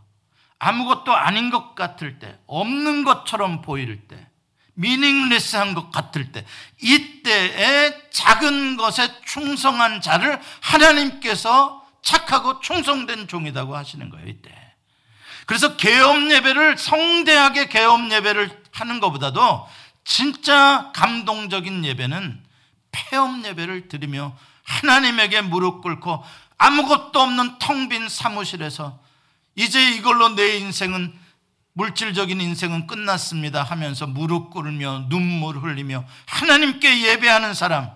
아무것도 0.59 1.15
아닌 1.15 1.49
것 1.49 1.73
같을 1.73 2.19
때, 2.19 2.39
없는 2.47 3.03
것처럼 3.03 3.61
보일 3.61 4.07
때, 4.07 4.27
미닝레스한 4.73 5.73
것 5.73 5.89
같을 5.91 6.31
때, 6.31 6.45
이때에 6.81 8.09
작은 8.11 8.77
것에 8.77 9.21
충성한 9.25 10.01
자를 10.01 10.39
하나님께서 10.61 11.87
착하고 12.01 12.59
충성된 12.59 13.27
종이라고 13.27 13.75
하시는 13.75 14.09
거예요, 14.09 14.27
이때. 14.27 14.70
그래서 15.51 15.75
개업 15.75 16.31
예배를 16.31 16.77
성대하게 16.77 17.67
개업 17.67 18.09
예배를 18.09 18.63
하는 18.71 19.01
것보다도 19.01 19.67
진짜 20.05 20.93
감동적인 20.95 21.83
예배는 21.83 22.41
폐업 22.93 23.43
예배를 23.43 23.89
드리며 23.89 24.33
하나님에게 24.63 25.41
무릎 25.41 25.81
꿇고 25.81 26.23
아무것도 26.57 27.19
없는 27.19 27.59
텅 27.59 27.89
빈 27.89 28.07
사무실에서 28.07 28.97
이제 29.57 29.91
이걸로 29.91 30.29
내 30.35 30.55
인생은 30.55 31.19
물질적인 31.73 32.39
인생은 32.39 32.87
끝났습니다 32.87 33.61
하면서 33.61 34.07
무릎 34.07 34.51
꿇으며 34.51 35.07
눈물 35.09 35.57
흘리며 35.57 36.05
하나님께 36.27 37.07
예배하는 37.07 37.55
사람 37.55 37.91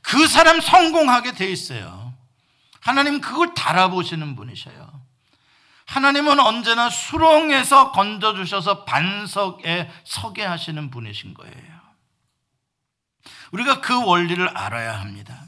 그 0.00 0.26
사람 0.26 0.62
성공하게 0.62 1.32
돼 1.32 1.52
있어요. 1.52 2.14
하나님 2.80 3.20
그걸 3.20 3.52
달아보시는 3.52 4.34
분이셔요. 4.34 4.85
하나님은 5.86 6.40
언제나 6.40 6.90
수렁에서 6.90 7.92
건져주셔서 7.92 8.84
반석에 8.84 9.90
서게 10.04 10.44
하시는 10.44 10.90
분이신 10.90 11.34
거예요. 11.34 11.76
우리가 13.52 13.80
그 13.80 14.04
원리를 14.04 14.48
알아야 14.48 15.00
합니다. 15.00 15.44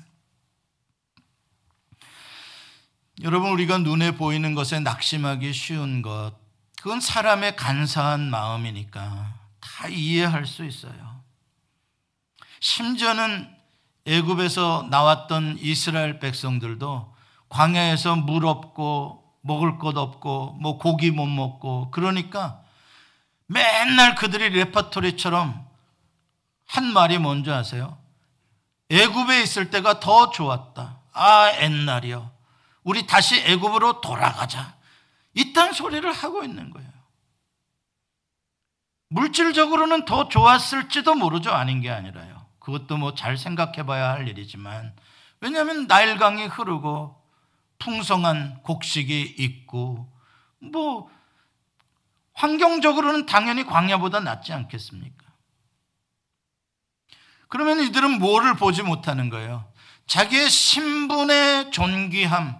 여러분, 3.22 3.50
우리가 3.50 3.78
눈에 3.78 4.12
보이는 4.12 4.54
것에 4.54 4.78
낙심하기 4.78 5.52
쉬운 5.52 6.02
것, 6.02 6.32
그건 6.80 7.00
사람의 7.00 7.56
간사한 7.56 8.30
마음이니까 8.30 9.34
다 9.60 9.88
이해할 9.88 10.46
수 10.46 10.64
있어요. 10.64 11.24
심지어는 12.60 13.52
애굽에서 14.06 14.86
나왔던 14.90 15.58
이스라엘 15.58 16.20
백성들도 16.20 17.14
광야에서 17.48 18.16
물 18.16 18.46
없고 18.46 19.27
먹을 19.40 19.78
것 19.78 19.96
없고 19.96 20.58
뭐 20.60 20.78
고기 20.78 21.10
못 21.10 21.26
먹고 21.26 21.90
그러니까 21.90 22.62
맨날 23.46 24.14
그들이 24.14 24.50
레퍼토리처럼 24.50 25.66
한 26.66 26.84
말이 26.92 27.18
뭔지 27.18 27.50
아세요? 27.50 27.98
애굽에 28.90 29.42
있을 29.42 29.70
때가 29.70 30.00
더 30.00 30.30
좋았다. 30.30 30.98
아 31.12 31.52
옛날이요. 31.62 32.30
우리 32.84 33.06
다시 33.06 33.40
애굽으로 33.40 34.00
돌아가자. 34.00 34.74
이딴 35.34 35.72
소리를 35.72 36.10
하고 36.10 36.42
있는 36.42 36.70
거예요. 36.70 36.88
물질적으로는 39.10 40.04
더 40.04 40.28
좋았을지도 40.28 41.14
모르죠. 41.14 41.50
아닌 41.52 41.80
게 41.80 41.90
아니라요. 41.90 42.46
그것도 42.58 42.98
뭐 42.98 43.14
잘 43.14 43.38
생각해 43.38 43.84
봐야 43.86 44.10
할 44.10 44.28
일이지만 44.28 44.94
왜냐하면 45.40 45.86
나일강이 45.86 46.46
흐르고 46.46 47.17
풍성한 47.78 48.62
곡식이 48.62 49.36
있고 49.38 50.10
뭐 50.58 51.10
환경적으로는 52.34 53.26
당연히 53.26 53.64
광야보다 53.64 54.20
낫지 54.20 54.52
않겠습니까? 54.52 55.26
그러면 57.48 57.80
이들은 57.80 58.18
뭐를 58.18 58.54
보지 58.54 58.82
못하는 58.82 59.30
거예요? 59.30 59.66
자기의 60.06 60.48
신분의 60.48 61.70
존귀함, 61.70 62.58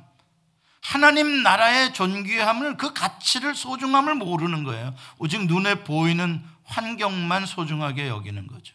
하나님 0.80 1.42
나라의 1.42 1.92
존귀함을 1.92 2.76
그 2.76 2.92
가치를 2.92 3.54
소중함을 3.54 4.14
모르는 4.14 4.64
거예요. 4.64 4.94
오직 5.18 5.44
눈에 5.46 5.84
보이는 5.84 6.42
환경만 6.64 7.46
소중하게 7.46 8.08
여기는 8.08 8.46
거죠. 8.46 8.74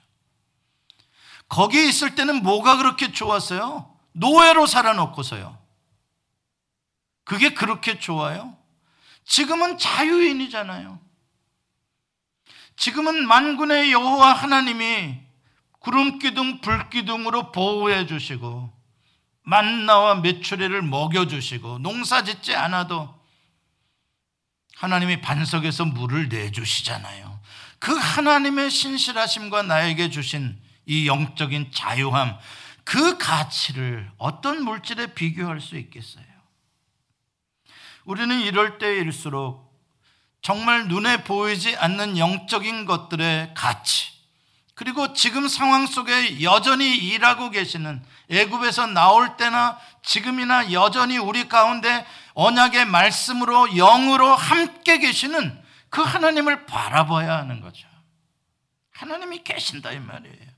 거기에 1.49 1.87
있을 1.87 2.15
때는 2.15 2.43
뭐가 2.43 2.77
그렇게 2.77 3.11
좋았어요? 3.11 3.91
노예로 4.13 4.67
살아놓고서요. 4.67 5.62
그게 7.23 7.53
그렇게 7.53 7.99
좋아요? 7.99 8.57
지금은 9.25 9.77
자유인이잖아요. 9.77 10.99
지금은 12.75 13.27
만군의 13.27 13.91
여호와 13.91 14.33
하나님이 14.33 15.19
구름 15.79 16.19
기둥, 16.19 16.61
불 16.61 16.89
기둥으로 16.89 17.51
보호해 17.51 18.05
주시고 18.05 18.71
만나와 19.43 20.15
메추리를 20.15 20.81
먹여 20.81 21.27
주시고 21.27 21.79
농사 21.79 22.23
짓지 22.23 22.55
않아도 22.55 23.13
하나님이 24.75 25.21
반석에서 25.21 25.85
물을 25.85 26.29
내 26.29 26.51
주시잖아요. 26.51 27.39
그 27.79 27.93
하나님의 27.93 28.71
신실하심과 28.71 29.63
나에게 29.63 30.09
주신 30.09 30.57
이 30.85 31.07
영적인 31.07 31.71
자유함 31.73 32.37
그 32.83 33.17
가치를 33.17 34.11
어떤 34.17 34.63
물질에 34.63 35.13
비교할 35.13 35.61
수 35.61 35.77
있겠어요? 35.77 36.32
우리는 38.05 38.39
이럴 38.41 38.77
때일수록 38.77 39.71
정말 40.41 40.87
눈에 40.87 41.23
보이지 41.23 41.77
않는 41.77 42.17
영적인 42.17 42.85
것들의 42.85 43.53
가치, 43.55 44.11
그리고 44.75 45.13
지금 45.13 45.47
상황 45.47 45.85
속에 45.85 46.41
여전히 46.41 46.97
일하고 46.97 47.49
계시는 47.49 48.03
애굽에서 48.29 48.87
나올 48.87 49.37
때나 49.37 49.77
지금이나 50.01 50.71
여전히 50.73 51.17
우리 51.17 51.47
가운데 51.47 52.05
언약의 52.33 52.85
말씀으로 52.85 53.75
영으로 53.75 54.35
함께 54.35 54.97
계시는 54.97 55.61
그 55.89 56.01
하나님을 56.01 56.65
바라봐야 56.65 57.37
하는 57.37 57.61
거죠. 57.61 57.87
하나님이 58.91 59.43
계신다 59.43 59.91
이 59.91 59.99
말이에요. 59.99 60.53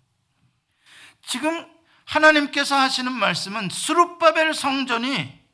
지금 1.27 1.67
하나님께서 2.05 2.77
하시는 2.77 3.11
말씀은 3.11 3.69
수룹바벨 3.69 4.53
성전이 4.53 5.44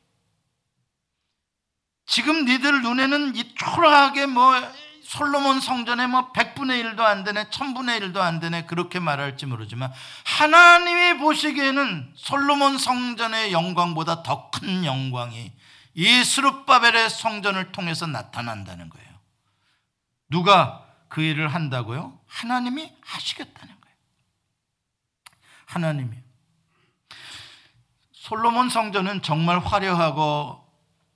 지금 2.12 2.44
니들 2.44 2.82
눈에는 2.82 3.36
이 3.36 3.54
초라하게 3.54 4.26
뭐 4.26 4.52
솔로몬 5.02 5.60
성전에 5.60 6.06
뭐 6.06 6.30
100분의 6.32 6.94
1도 6.94 7.00
안 7.00 7.24
되네, 7.24 7.44
1000분의 7.44 8.02
1도 8.02 8.18
안 8.18 8.38
되네, 8.38 8.66
그렇게 8.66 9.00
말할지 9.00 9.46
모르지만, 9.46 9.90
하나님이 10.26 11.16
보시기에는 11.16 12.12
솔로몬 12.14 12.76
성전의 12.76 13.52
영광보다 13.52 14.22
더 14.22 14.50
큰 14.50 14.84
영광이 14.84 15.52
이 15.94 16.24
스룹바벨의 16.24 17.08
성전을 17.08 17.72
통해서 17.72 18.06
나타난다는 18.06 18.90
거예요. 18.90 19.08
누가 20.28 20.86
그 21.08 21.22
일을 21.22 21.48
한다고요? 21.48 22.20
하나님이 22.26 22.92
하시겠다는 23.00 23.74
거예요. 23.80 23.96
하나님이. 25.64 26.14
솔로몬 28.12 28.68
성전은 28.68 29.22
정말 29.22 29.60
화려하고 29.60 30.61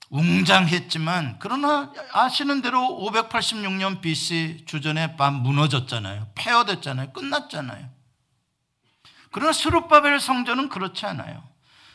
웅장했지만 0.09 1.37
그러나 1.39 1.91
아시는 2.13 2.61
대로 2.61 2.79
586년 2.79 4.01
BC 4.01 4.63
주전에 4.65 5.15
밤 5.17 5.41
무너졌잖아요. 5.43 6.29
폐허됐잖아요. 6.35 7.11
끝났잖아요. 7.11 7.89
그러나 9.31 9.51
수룹바벨 9.51 10.19
성전은 10.19 10.69
그렇지 10.69 11.05
않아요. 11.05 11.43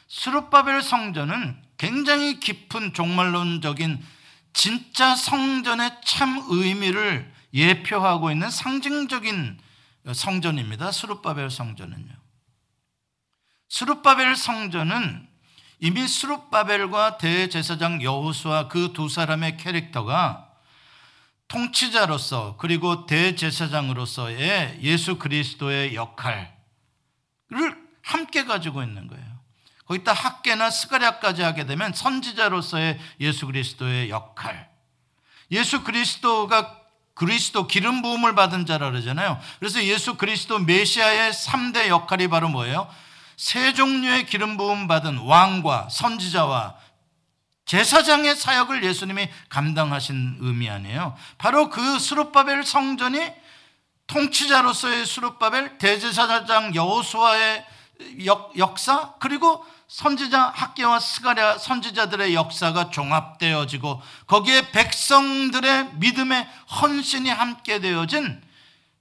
수룹바벨 0.08 0.82
성전은 0.82 1.60
굉장히 1.78 2.38
깊은 2.38 2.92
종말론적인 2.92 4.04
진짜 4.52 5.16
성전의 5.16 6.00
참 6.04 6.44
의미를 6.48 7.32
예표하고 7.54 8.30
있는 8.30 8.50
상징적인 8.50 9.58
성전입니다. 10.12 10.92
수룹바벨 10.92 11.50
성전은요. 11.50 12.12
수룹바벨 13.68 14.36
성전은 14.36 15.31
이미 15.82 16.06
수룹바벨과 16.06 17.18
대제사장 17.18 18.02
여호수아 18.02 18.68
그 18.68 18.92
두 18.92 19.08
사람의 19.08 19.56
캐릭터가 19.56 20.48
통치자로서 21.48 22.56
그리고 22.58 23.04
대제사장으로서의 23.06 24.78
예수 24.82 25.18
그리스도의 25.18 25.96
역할을 25.96 26.48
함께 28.00 28.44
가지고 28.44 28.84
있는 28.84 29.08
거예요. 29.08 29.24
거기다 29.86 30.12
학계나 30.12 30.70
스가랴까지 30.70 31.42
하게 31.42 31.66
되면 31.66 31.92
선지자로서의 31.92 33.00
예수 33.20 33.46
그리스도의 33.46 34.08
역할. 34.08 34.70
예수 35.50 35.82
그리스도가 35.82 36.78
그리스도 37.14 37.66
기름 37.66 38.02
부음을 38.02 38.36
받은 38.36 38.66
자라 38.66 38.90
그러잖아요. 38.90 39.40
그래서 39.58 39.82
예수 39.82 40.14
그리스도 40.14 40.60
메시아의 40.60 41.32
3대 41.32 41.88
역할이 41.88 42.28
바로 42.28 42.48
뭐예요? 42.48 42.88
세 43.42 43.72
종류의 43.72 44.26
기름 44.26 44.56
부음 44.56 44.86
받은 44.86 45.18
왕과 45.18 45.88
선지자와 45.90 46.76
제사장의 47.64 48.36
사역을 48.36 48.84
예수님이 48.84 49.28
감당하신 49.48 50.36
의미 50.38 50.70
아니에요. 50.70 51.16
바로 51.38 51.68
그 51.68 51.98
수룹바벨 51.98 52.62
성전이 52.62 53.32
통치자로서의 54.06 55.04
수룹바벨, 55.04 55.78
대제사장 55.78 56.76
여호수아의 56.76 57.66
역, 58.26 58.78
사 58.78 59.14
그리고 59.18 59.66
선지자 59.88 60.52
학계와 60.54 61.00
스가랴 61.00 61.58
선지자들의 61.58 62.36
역사가 62.36 62.90
종합되어지고 62.90 64.00
거기에 64.28 64.70
백성들의 64.70 65.94
믿음의 65.94 66.48
헌신이 66.80 67.28
함께 67.28 67.80
되어진 67.80 68.40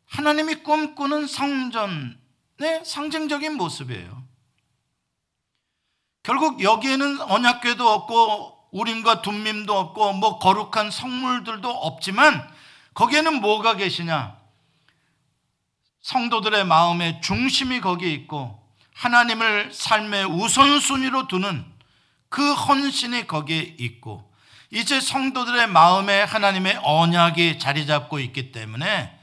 하나님이 0.08 0.56
꿈꾸는 0.64 1.28
성전의 1.28 2.16
상징적인 2.84 3.54
모습이에요. 3.54 4.21
결국 6.24 6.62
여기에는 6.62 7.22
언약궤도 7.22 7.88
없고 7.88 8.70
우림과 8.72 9.22
둠밈도 9.22 9.78
없고 9.78 10.14
뭐 10.14 10.40
거룩한 10.40 10.92
성물들도 10.92 11.70
없지만 11.70 12.48
거기에는 12.94 13.42
뭐가 13.42 13.76
계시냐? 13.76 14.38
성도들의 16.02 16.66
마음의 16.66 17.22
중심이 17.22 17.80
거기에 17.82 18.12
있고 18.12 18.60
하나님을 18.94 19.72
삶의 19.74 20.26
우선순위로 20.26 21.28
두는 21.28 21.66
그 22.30 22.54
헌신이 22.54 23.28
거기에 23.28 23.76
있고 23.80 24.32
이제 24.70 25.02
성도들의 25.02 25.68
마음에 25.68 26.24
하나님의 26.24 26.80
언약이 26.84 27.60
자리 27.60 27.86
잡고 27.86 28.20
있기 28.20 28.52
때문에 28.52 29.18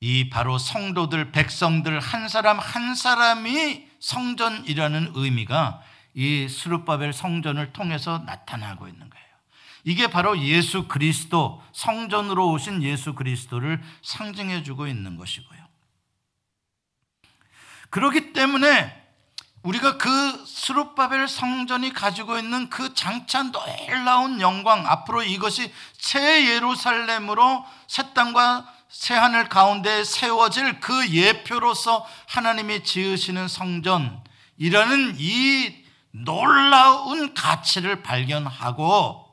이 0.00 0.30
바로 0.30 0.58
성도들, 0.58 1.32
백성들 1.32 2.00
한 2.00 2.28
사람 2.28 2.58
한 2.58 2.94
사람이 2.94 3.91
성전이라는 4.02 5.12
의미가 5.14 5.80
이 6.14 6.48
수르바벨 6.48 7.12
성전을 7.12 7.72
통해서 7.72 8.18
나타나고 8.18 8.88
있는 8.88 9.08
거예요. 9.08 9.22
이게 9.84 10.08
바로 10.08 10.38
예수 10.40 10.86
그리스도, 10.86 11.62
성전으로 11.72 12.50
오신 12.50 12.82
예수 12.82 13.14
그리스도를 13.14 13.80
상징해 14.02 14.62
주고 14.64 14.86
있는 14.86 15.16
것이고요. 15.16 15.62
그렇기 17.90 18.32
때문에 18.32 19.00
우리가 19.62 19.96
그 19.96 20.44
스룹바벨 20.44 21.28
성전이 21.28 21.92
가지고 21.92 22.38
있는 22.38 22.68
그 22.68 22.94
장차 22.94 23.44
놀라운 23.44 24.40
영광 24.40 24.84
앞으로 24.86 25.22
이것이 25.22 25.72
새 25.98 26.48
예루살렘으로 26.48 27.64
새 27.86 28.12
땅과 28.12 28.66
새 28.92 29.14
하늘 29.14 29.48
가운데 29.48 30.04
세워질 30.04 30.80
그 30.80 31.08
예표로서 31.08 32.06
하나님이 32.28 32.84
지으시는 32.84 33.48
성전 33.48 34.22
이라는 34.58 35.16
이 35.18 35.82
놀라운 36.10 37.32
가치를 37.32 38.02
발견하고 38.02 39.26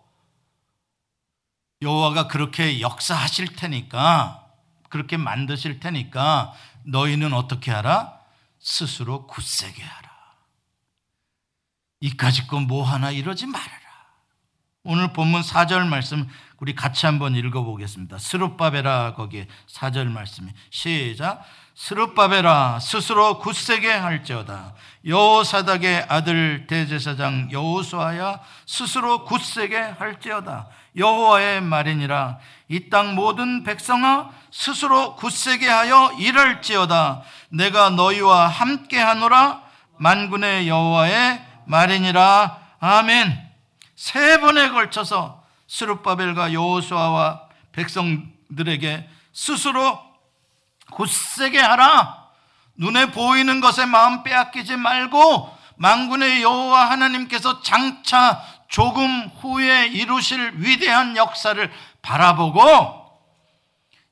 여호와가 1.82 2.28
그렇게 2.28 2.80
역사하실 2.80 3.56
테니까 3.58 4.48
그렇게 4.89 5.17
만드실 5.17 5.80
테니까 5.82 6.54
너희는 6.86 7.34
어떻게 7.34 7.69
하라? 7.72 8.17
스스로 8.60 9.28
굳세게 9.28 9.84
하라. 9.84 10.10
이까짓 12.00 12.48
거 12.48 12.60
뭐 12.62 12.84
하나 12.84 13.12
이러지 13.12 13.45
말아라. 13.45 13.88
오늘 14.91 15.13
본문 15.13 15.41
4절 15.41 15.86
말씀 15.86 16.28
우리 16.58 16.73
같이 16.73 17.06
한번 17.06 17.36
읽어보겠습니다. 17.36 18.17
스룹바베라 18.17 19.13
거기에 19.13 19.45
4절 19.67 20.08
말씀이 20.08 20.49
시작. 20.71 21.43
스룹바베라 21.75 22.80
스스로 22.80 23.38
굳세게 23.38 23.88
할지어다. 23.88 24.73
여호사닥의 25.06 26.08
아들 26.10 26.65
대제사장 26.65 27.49
여호수아야 27.52 28.39
스스로 28.65 29.25
굳세게 29.25 29.78
할지어다. 29.78 30.69
여호와의 30.97 31.62
말이니라. 31.62 32.39
이 32.69 32.89
땅 32.89 33.13
모든 33.13 33.63
백성아 33.63 34.32
스스로 34.52 35.15
굳세게 35.17 35.67
하여 35.69 36.12
일할지어다. 36.17 37.21
내가 37.49 37.91
너희와 37.91 38.47
함께 38.47 38.97
하노라. 38.99 39.62
만군의 39.99 40.67
여호와의 40.67 41.45
말이니라. 41.67 42.58
아멘 42.80 43.48
세 43.99 44.39
번에 44.39 44.69
걸쳐서 44.69 45.43
스룹바벨과 45.67 46.53
여호수아와 46.53 47.49
백성들에게 47.73 49.09
스스로 49.33 49.99
굳세게 50.91 51.59
하라. 51.59 52.29
눈에 52.77 53.12
보이는 53.12 53.59
것에 53.59 53.85
마음 53.85 54.23
빼앗기지 54.23 54.77
말고 54.77 55.53
만군의 55.75 56.41
여호와 56.43 56.89
하나님께서 56.91 57.62
장차 57.62 58.41
조금 58.69 59.27
후에 59.41 59.88
이루실 59.88 60.53
위대한 60.55 61.17
역사를 61.17 61.69
바라보고 62.01 63.05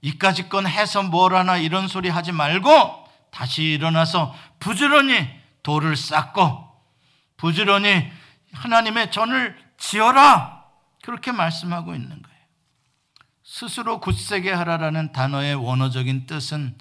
이까짓 0.02 0.50
건 0.50 0.68
해서 0.68 1.02
뭘 1.02 1.34
하나 1.34 1.56
이런 1.56 1.88
소리 1.88 2.10
하지 2.10 2.34
말고 2.34 3.08
다시 3.32 3.64
일어나서 3.64 4.36
부지런히 4.60 5.30
돌을 5.64 5.96
쌓고 5.96 6.68
부지런히 7.38 8.12
하나님의 8.52 9.12
전을 9.12 9.67
지어라. 9.78 10.66
그렇게 11.04 11.32
말씀하고 11.32 11.94
있는 11.96 12.22
거예요. 12.22 12.38
스스로 13.44 14.00
굳세게 14.00 14.52
하라라는 14.52 15.14
단어의 15.14 15.56
원어적인 15.56 16.26
뜻은 16.26 16.78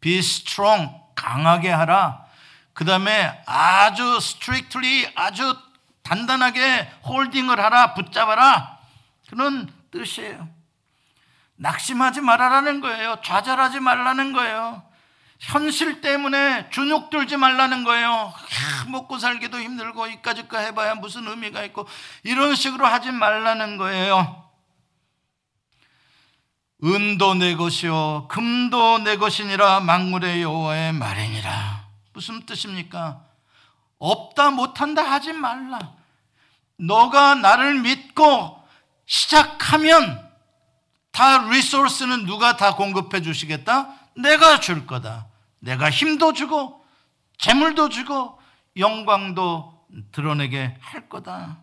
be 0.00 0.18
strong, 0.18 0.92
강하게 1.14 1.70
하라. 1.70 2.24
그 2.72 2.84
다음에 2.84 3.42
아주 3.46 4.16
strictly, 4.16 5.12
아주 5.14 5.56
단단하게 6.02 6.90
홀딩을 7.04 7.60
하라, 7.60 7.94
붙잡아라. 7.94 8.78
그런 9.28 9.72
뜻이에요. 9.90 10.48
낙심하지 11.56 12.20
말아라는 12.20 12.80
거예요. 12.80 13.20
좌절하지 13.22 13.80
말라는 13.80 14.32
거예요. 14.32 14.87
현실 15.38 16.00
때문에 16.00 16.68
주눅 16.70 17.10
들지 17.10 17.36
말라는 17.36 17.84
거예요. 17.84 18.08
야, 18.08 18.84
먹고 18.88 19.18
살기도 19.18 19.60
힘들고 19.60 20.08
이까짓 20.08 20.48
거 20.48 20.58
해봐야 20.58 20.96
무슨 20.96 21.26
의미가 21.28 21.62
있고 21.64 21.86
이런 22.24 22.54
식으로 22.54 22.86
하지 22.86 23.12
말라는 23.12 23.76
거예요. 23.76 24.44
은도 26.84 27.34
내 27.34 27.56
것이요 27.56 28.28
금도 28.28 28.98
내 28.98 29.16
것이니라 29.16 29.80
만물의 29.80 30.42
여호와의 30.42 30.92
말이니라. 30.92 31.88
무슨 32.12 32.44
뜻입니까? 32.44 33.24
없다 33.98 34.50
못한다 34.50 35.02
하지 35.02 35.32
말라. 35.32 35.78
너가 36.78 37.34
나를 37.36 37.80
믿고 37.80 38.60
시작하면 39.06 40.28
다 41.10 41.38
리소스는 41.48 42.26
누가 42.26 42.56
다 42.56 42.76
공급해 42.76 43.22
주시겠다? 43.22 43.97
내가 44.18 44.60
줄 44.60 44.86
거다. 44.86 45.26
내가 45.60 45.90
힘도 45.90 46.32
주고 46.32 46.84
재물도 47.38 47.88
주고 47.88 48.40
영광도 48.76 49.86
드러내게 50.12 50.76
할 50.80 51.08
거다. 51.08 51.58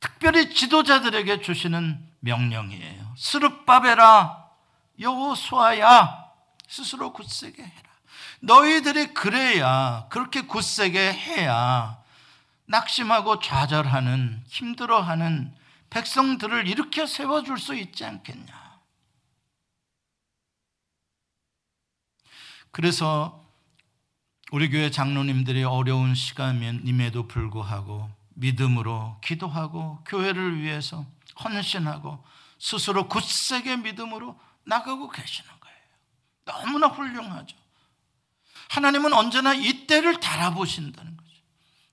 특별히 0.00 0.54
지도자들에게 0.54 1.40
주시는 1.40 2.00
명령이에요. 2.20 3.14
스룹바베라 3.16 4.48
여호수아야 5.00 6.26
스스로 6.68 7.12
굳세게 7.12 7.62
해라. 7.62 7.88
너희들이 8.40 9.14
그래야 9.14 10.06
그렇게 10.10 10.42
굳세게 10.42 11.12
해야 11.12 11.98
낙심하고 12.66 13.40
좌절하는 13.40 14.42
힘들어하는 14.46 15.54
백성들을 15.90 16.68
일으켜 16.68 17.06
세워줄 17.06 17.58
수 17.58 17.74
있지 17.74 18.04
않겠냐. 18.04 18.67
그래서 22.70 23.44
우리 24.50 24.70
교회 24.70 24.90
장로님들이 24.90 25.64
어려운 25.64 26.14
시간임에도 26.14 27.28
불구하고 27.28 28.10
믿음으로 28.34 29.20
기도하고 29.22 30.02
교회를 30.06 30.62
위해서 30.62 31.04
헌신하고 31.42 32.24
스스로 32.58 33.08
굳세게 33.08 33.76
믿음으로 33.78 34.38
나가고 34.64 35.10
계시는 35.10 35.50
거예요. 35.60 35.78
너무나 36.44 36.86
훌륭하죠. 36.88 37.56
하나님은 38.70 39.12
언제나 39.12 39.54
이때를 39.54 40.20
달아보신다는 40.20 41.16
거죠. 41.16 41.30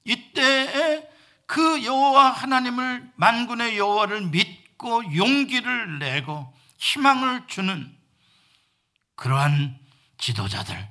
이때에 0.03 1.09
그 1.45 1.83
여호와 1.83 2.31
하나님을 2.31 3.11
만군의 3.15 3.77
여호와를 3.77 4.27
믿고 4.27 5.15
용기를 5.15 5.99
내고 5.99 6.53
희망을 6.77 7.47
주는 7.47 7.95
그러한 9.15 9.84
지도자들 10.25 10.89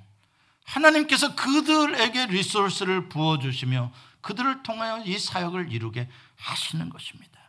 하나님께서 0.64 1.34
그들에게 1.34 2.26
리소스를 2.26 3.08
부어 3.08 3.40
주시며 3.40 3.90
그들을 4.20 4.62
통하여 4.62 5.02
이 5.04 5.18
사역을 5.18 5.72
이루게 5.72 6.08
하시는 6.36 6.88
것입니다. 6.88 7.40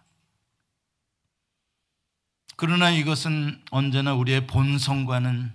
그러나 2.55 2.89
이것은 2.89 3.63
언제나 3.69 4.15
우리의 4.15 4.47
본성과는 4.47 5.53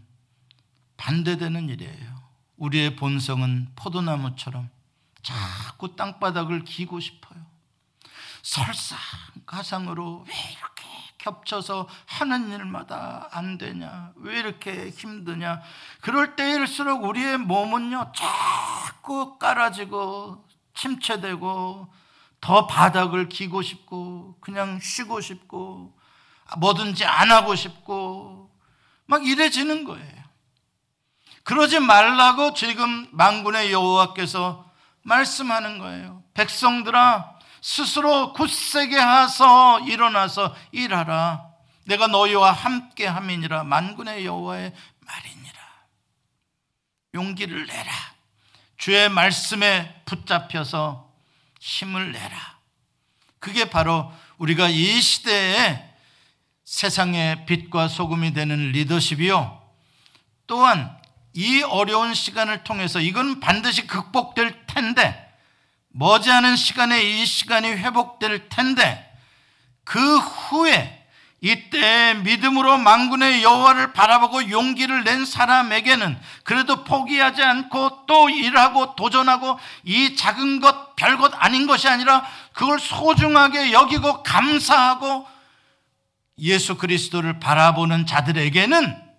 반대되는 0.97 1.69
일이에요. 1.69 2.21
우리의 2.59 2.95
본성은 2.95 3.73
포도나무처럼 3.75 4.71
자꾸 5.23 5.97
땅바닥을 5.97 6.63
기고 6.65 7.01
싶어요. 7.01 7.45
설상가상으로 8.43 10.27
왜 10.29 10.35
이렇게 10.53 10.80
겹쳐서 11.21 11.89
하는 12.07 12.51
일마다 12.51 13.29
안 13.31 13.59
되냐? 13.59 14.13
왜 14.17 14.39
이렇게 14.39 14.91
힘드냐? 14.91 15.61
그럴 16.01 16.35
때일수록 16.37 17.05
우리의 17.05 17.39
몸은요, 17.39 18.13
자꾸 18.15 19.39
깔아지고 19.39 20.47
침체되고 20.75 21.93
더 22.41 22.67
바닥을 22.67 23.29
기고 23.29 23.61
싶고 23.61 24.37
그냥 24.41 24.81
쉬고 24.81 25.21
싶고 25.21 25.95
뭐든지 26.59 27.05
안 27.05 27.31
하고 27.31 27.55
싶고 27.55 28.51
막 29.07 29.27
이래지는 29.27 29.85
거예요. 29.85 30.21
그러지 31.43 31.81
말라고 31.81 32.55
지금 32.55 33.09
만군의 33.13 33.73
여호와께서 33.73 34.71
말씀하는 35.03 35.79
거예요. 35.79 36.23
백성들아 36.35 37.40
스스로 37.63 38.33
굳세게 38.33 38.97
하서 38.99 39.81
일어나서 39.81 40.55
일하라. 40.73 41.49
내가 41.85 42.07
너희와 42.07 42.53
함께 42.53 43.07
함이니라 43.07 43.65
만군의 43.65 44.25
여호와의 44.25 44.73
말이니라. 45.01 45.61
용기를 47.15 47.67
내라. 47.67 47.93
주의 48.77 49.09
말씀에 49.09 50.03
붙잡혀서 50.05 51.13
힘을 51.61 52.13
내라. 52.13 52.59
그게 53.39 53.69
바로 53.69 54.13
우리가 54.39 54.69
이 54.69 55.01
시대에 55.01 55.91
세상의 56.65 57.47
빛과 57.47 57.89
소금이 57.89 58.33
되는 58.33 58.71
리더십이요. 58.73 59.61
또한 60.47 60.97
이 61.33 61.63
어려운 61.63 62.15
시간을 62.15 62.65
통해서 62.65 63.01
이건 63.01 63.41
반드시 63.41 63.87
극복될 63.87 64.67
텐데 64.67 65.30
머지않은 65.93 66.57
시간에 66.57 67.03
이 67.03 67.27
시간이 67.27 67.69
회복될 67.69 68.49
텐데 68.49 69.07
그 69.85 70.19
후에 70.19 70.99
이때 71.43 72.15
믿음으로 72.23 72.77
망군의 72.77 73.43
여호와를 73.43 73.95
바라보고 73.95 74.51
용기를 74.51 75.05
낸 75.05 75.25
사람에게는 75.25 76.19
그래도 76.45 76.85
포기하지 76.85 77.43
않고 77.43 78.05
또 78.07 78.29
일하고 78.29 78.95
도전하고 78.95 79.59
이 79.85 80.17
작은 80.17 80.61
것 80.61 80.97
별것 80.97 81.33
아닌 81.37 81.67
것이 81.67 81.89
아니라 81.89 82.27
그걸 82.53 82.79
소중하게 82.79 83.73
여기고 83.73 84.23
감사하고 84.23 85.27
예수 86.41 86.77
그리스도를 86.77 87.41
바라보는 87.41 88.07
자들에게는 88.07 89.11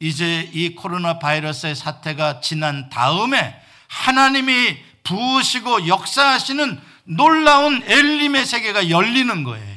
이제 0.00 0.50
이 0.52 0.74
코로나 0.74 1.18
바이러스의 1.18 1.74
사태가 1.74 2.40
지난 2.40 2.88
다음에 2.88 3.60
하나님이 3.88 4.78
부으시고 5.04 5.86
역사하시는 5.86 6.80
놀라운 7.04 7.82
엘림의 7.84 8.46
세계가 8.46 8.90
열리는 8.90 9.44
거예요. 9.44 9.74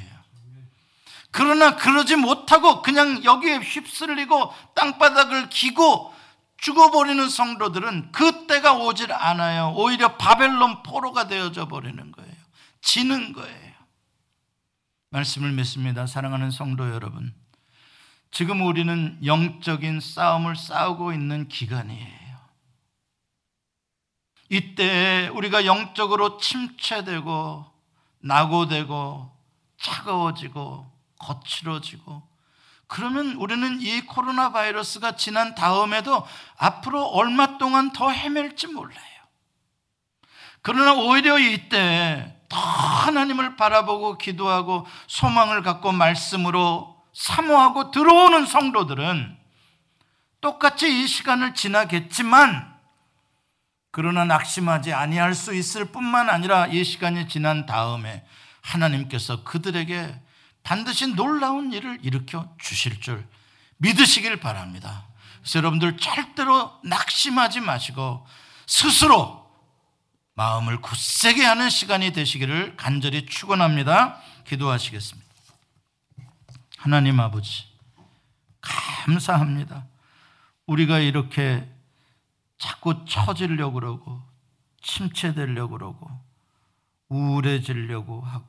그러나 1.32 1.76
그러지 1.76 2.16
못하고 2.16 2.82
그냥 2.82 3.24
여기에 3.24 3.60
휩쓸리고 3.60 4.54
땅바닥을 4.74 5.50
기고 5.50 6.14
죽어버리는 6.58 7.30
성도들은 7.30 8.12
그때가 8.12 8.74
오질 8.74 9.14
않아요. 9.14 9.74
오히려 9.76 10.18
바벨론 10.18 10.82
포로가 10.82 11.28
되어져 11.28 11.68
버리는 11.68 12.12
거예요. 12.12 12.34
지는 12.82 13.34
거예요. 13.34 13.74
말씀을 15.10 15.52
맺습니다. 15.52 16.08
사랑하는 16.08 16.50
성도 16.52 16.90
여러분. 16.90 17.34
지금 18.32 18.66
우리는 18.66 19.18
영적인 19.24 20.00
싸움을 20.00 20.56
싸우고 20.56 21.14
있는 21.14 21.48
기간이에요. 21.48 22.27
이때 24.50 25.30
우리가 25.34 25.66
영적으로 25.66 26.38
침체되고 26.38 27.66
낙오되고 28.20 29.32
차가워지고 29.80 30.92
거칠어지고 31.20 32.24
그러면 32.88 33.34
우리는 33.34 33.82
이 33.82 34.02
코로나 34.02 34.52
바이러스가 34.52 35.18
지난 35.18 35.56
다음에도 35.56 36.26
앞으로 36.58 37.06
얼마 37.06 37.58
동안 37.58 37.92
더 37.92 38.10
헤맬지 38.10 38.68
몰라요. 38.68 39.02
그러나 40.62 40.94
오히려 40.94 41.38
이때 41.38 42.34
더 42.50 42.58
하나님을 42.58 43.58
바라보고 43.58 44.18
기도하고 44.18 44.88
소망을 45.08 45.64
갖고 45.64 45.92
말씀으로 45.92 46.98
사모하고 47.14 47.92
들어오는 47.92 48.46
성도들은 48.46 49.38
똑같이 50.40 51.04
이 51.04 51.08
시간을 51.08 51.56
지나겠지만 51.56 52.77
그러나 53.92 54.26
낙심하지 54.26 54.94
아니할 54.94 55.34
수 55.34 55.54
있을 55.54 55.86
뿐만 55.86 56.30
아니라 56.30 56.68
이 56.68 56.84
시간이 56.84 57.28
지난 57.28 57.66
다음에 57.66 58.26
하나님께서 58.62 59.44
그들에게 59.44 60.20
반드시 60.64 61.08
놀라운 61.08 61.72
일을 61.72 62.00
일으켜 62.02 62.54
주실 62.60 63.00
줄 63.00 63.26
믿으시길 63.78 64.38
바랍니다. 64.40 65.08
여러분들 65.56 65.98
절대로 65.98 66.78
낙심하지 66.84 67.62
마시고 67.62 68.28
스스로 68.66 69.48
마음을 70.36 70.82
굳세게 70.82 71.44
하는 71.44 71.70
시간이 71.70 72.12
되시기를 72.12 72.76
간절히 72.76 73.26
축원합니다. 73.26 74.22
기도하시겠습니다. 74.46 75.28
하나님 76.78 77.20
아버지 77.20 77.66
감사합니다. 78.62 79.86
우리가 80.68 81.00
이렇게 81.00 81.68
자꾸 82.58 83.06
처지려고 83.06 83.74
그러고 83.74 84.22
침체되려고 84.82 85.78
그러고 85.78 86.10
우울해지려고 87.10 88.22
하고 88.22 88.46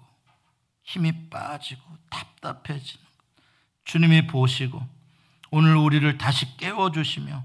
힘이 0.82 1.28
빠지고 1.28 1.82
답답해지는 2.11 3.04
주님이 3.84 4.26
보시고 4.26 4.86
오늘 5.50 5.76
우리를 5.76 6.18
다시 6.18 6.56
깨워주시며 6.56 7.44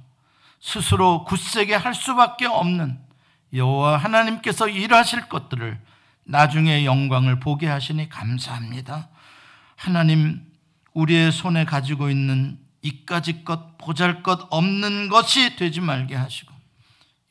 스스로 0.59 1.25
굳세게 1.25 1.75
할 1.75 1.93
수밖에 1.93 2.45
없는 2.45 2.99
여호와 3.53 3.97
하나님께서 3.97 4.69
일하실 4.69 5.27
것들을 5.27 5.79
나중에 6.23 6.85
영광을 6.85 7.39
보게 7.39 7.67
하시니 7.67 8.09
감사합니다. 8.09 9.09
하나님 9.75 10.41
우리의 10.93 11.31
손에 11.31 11.65
가지고 11.65 12.09
있는 12.09 12.57
이까지 12.81 13.43
것 13.43 13.77
보잘 13.77 14.23
것 14.23 14.47
없는 14.49 15.09
것이 15.09 15.55
되지 15.57 15.81
말게 15.81 16.15
하시고 16.15 16.52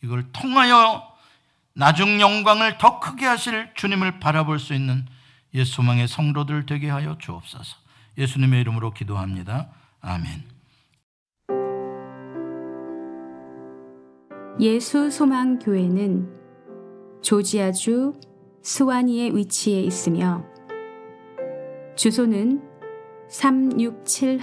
이걸 0.02 0.30
통하여 0.32 1.12
나중 1.74 2.20
영광을 2.20 2.76
더 2.78 3.00
크게 3.00 3.24
하실 3.24 3.70
주님을 3.74 4.20
바라볼 4.20 4.58
수 4.58 4.74
있는 4.74 5.06
예수망의 5.54 6.08
성도들 6.08 6.66
되게 6.66 6.90
하여 6.90 7.16
주옵소서. 7.18 7.76
예수님의 8.18 8.60
이름으로 8.60 8.92
기도합니다. 8.92 9.70
아멘. 10.00 10.52
예수 14.60 15.10
소망 15.10 15.58
교회는 15.58 16.28
조지아주 17.22 18.20
스와니에 18.62 19.30
위치해 19.30 19.80
있으며 19.82 20.44
주소는 21.96 22.62
3671 23.30 24.40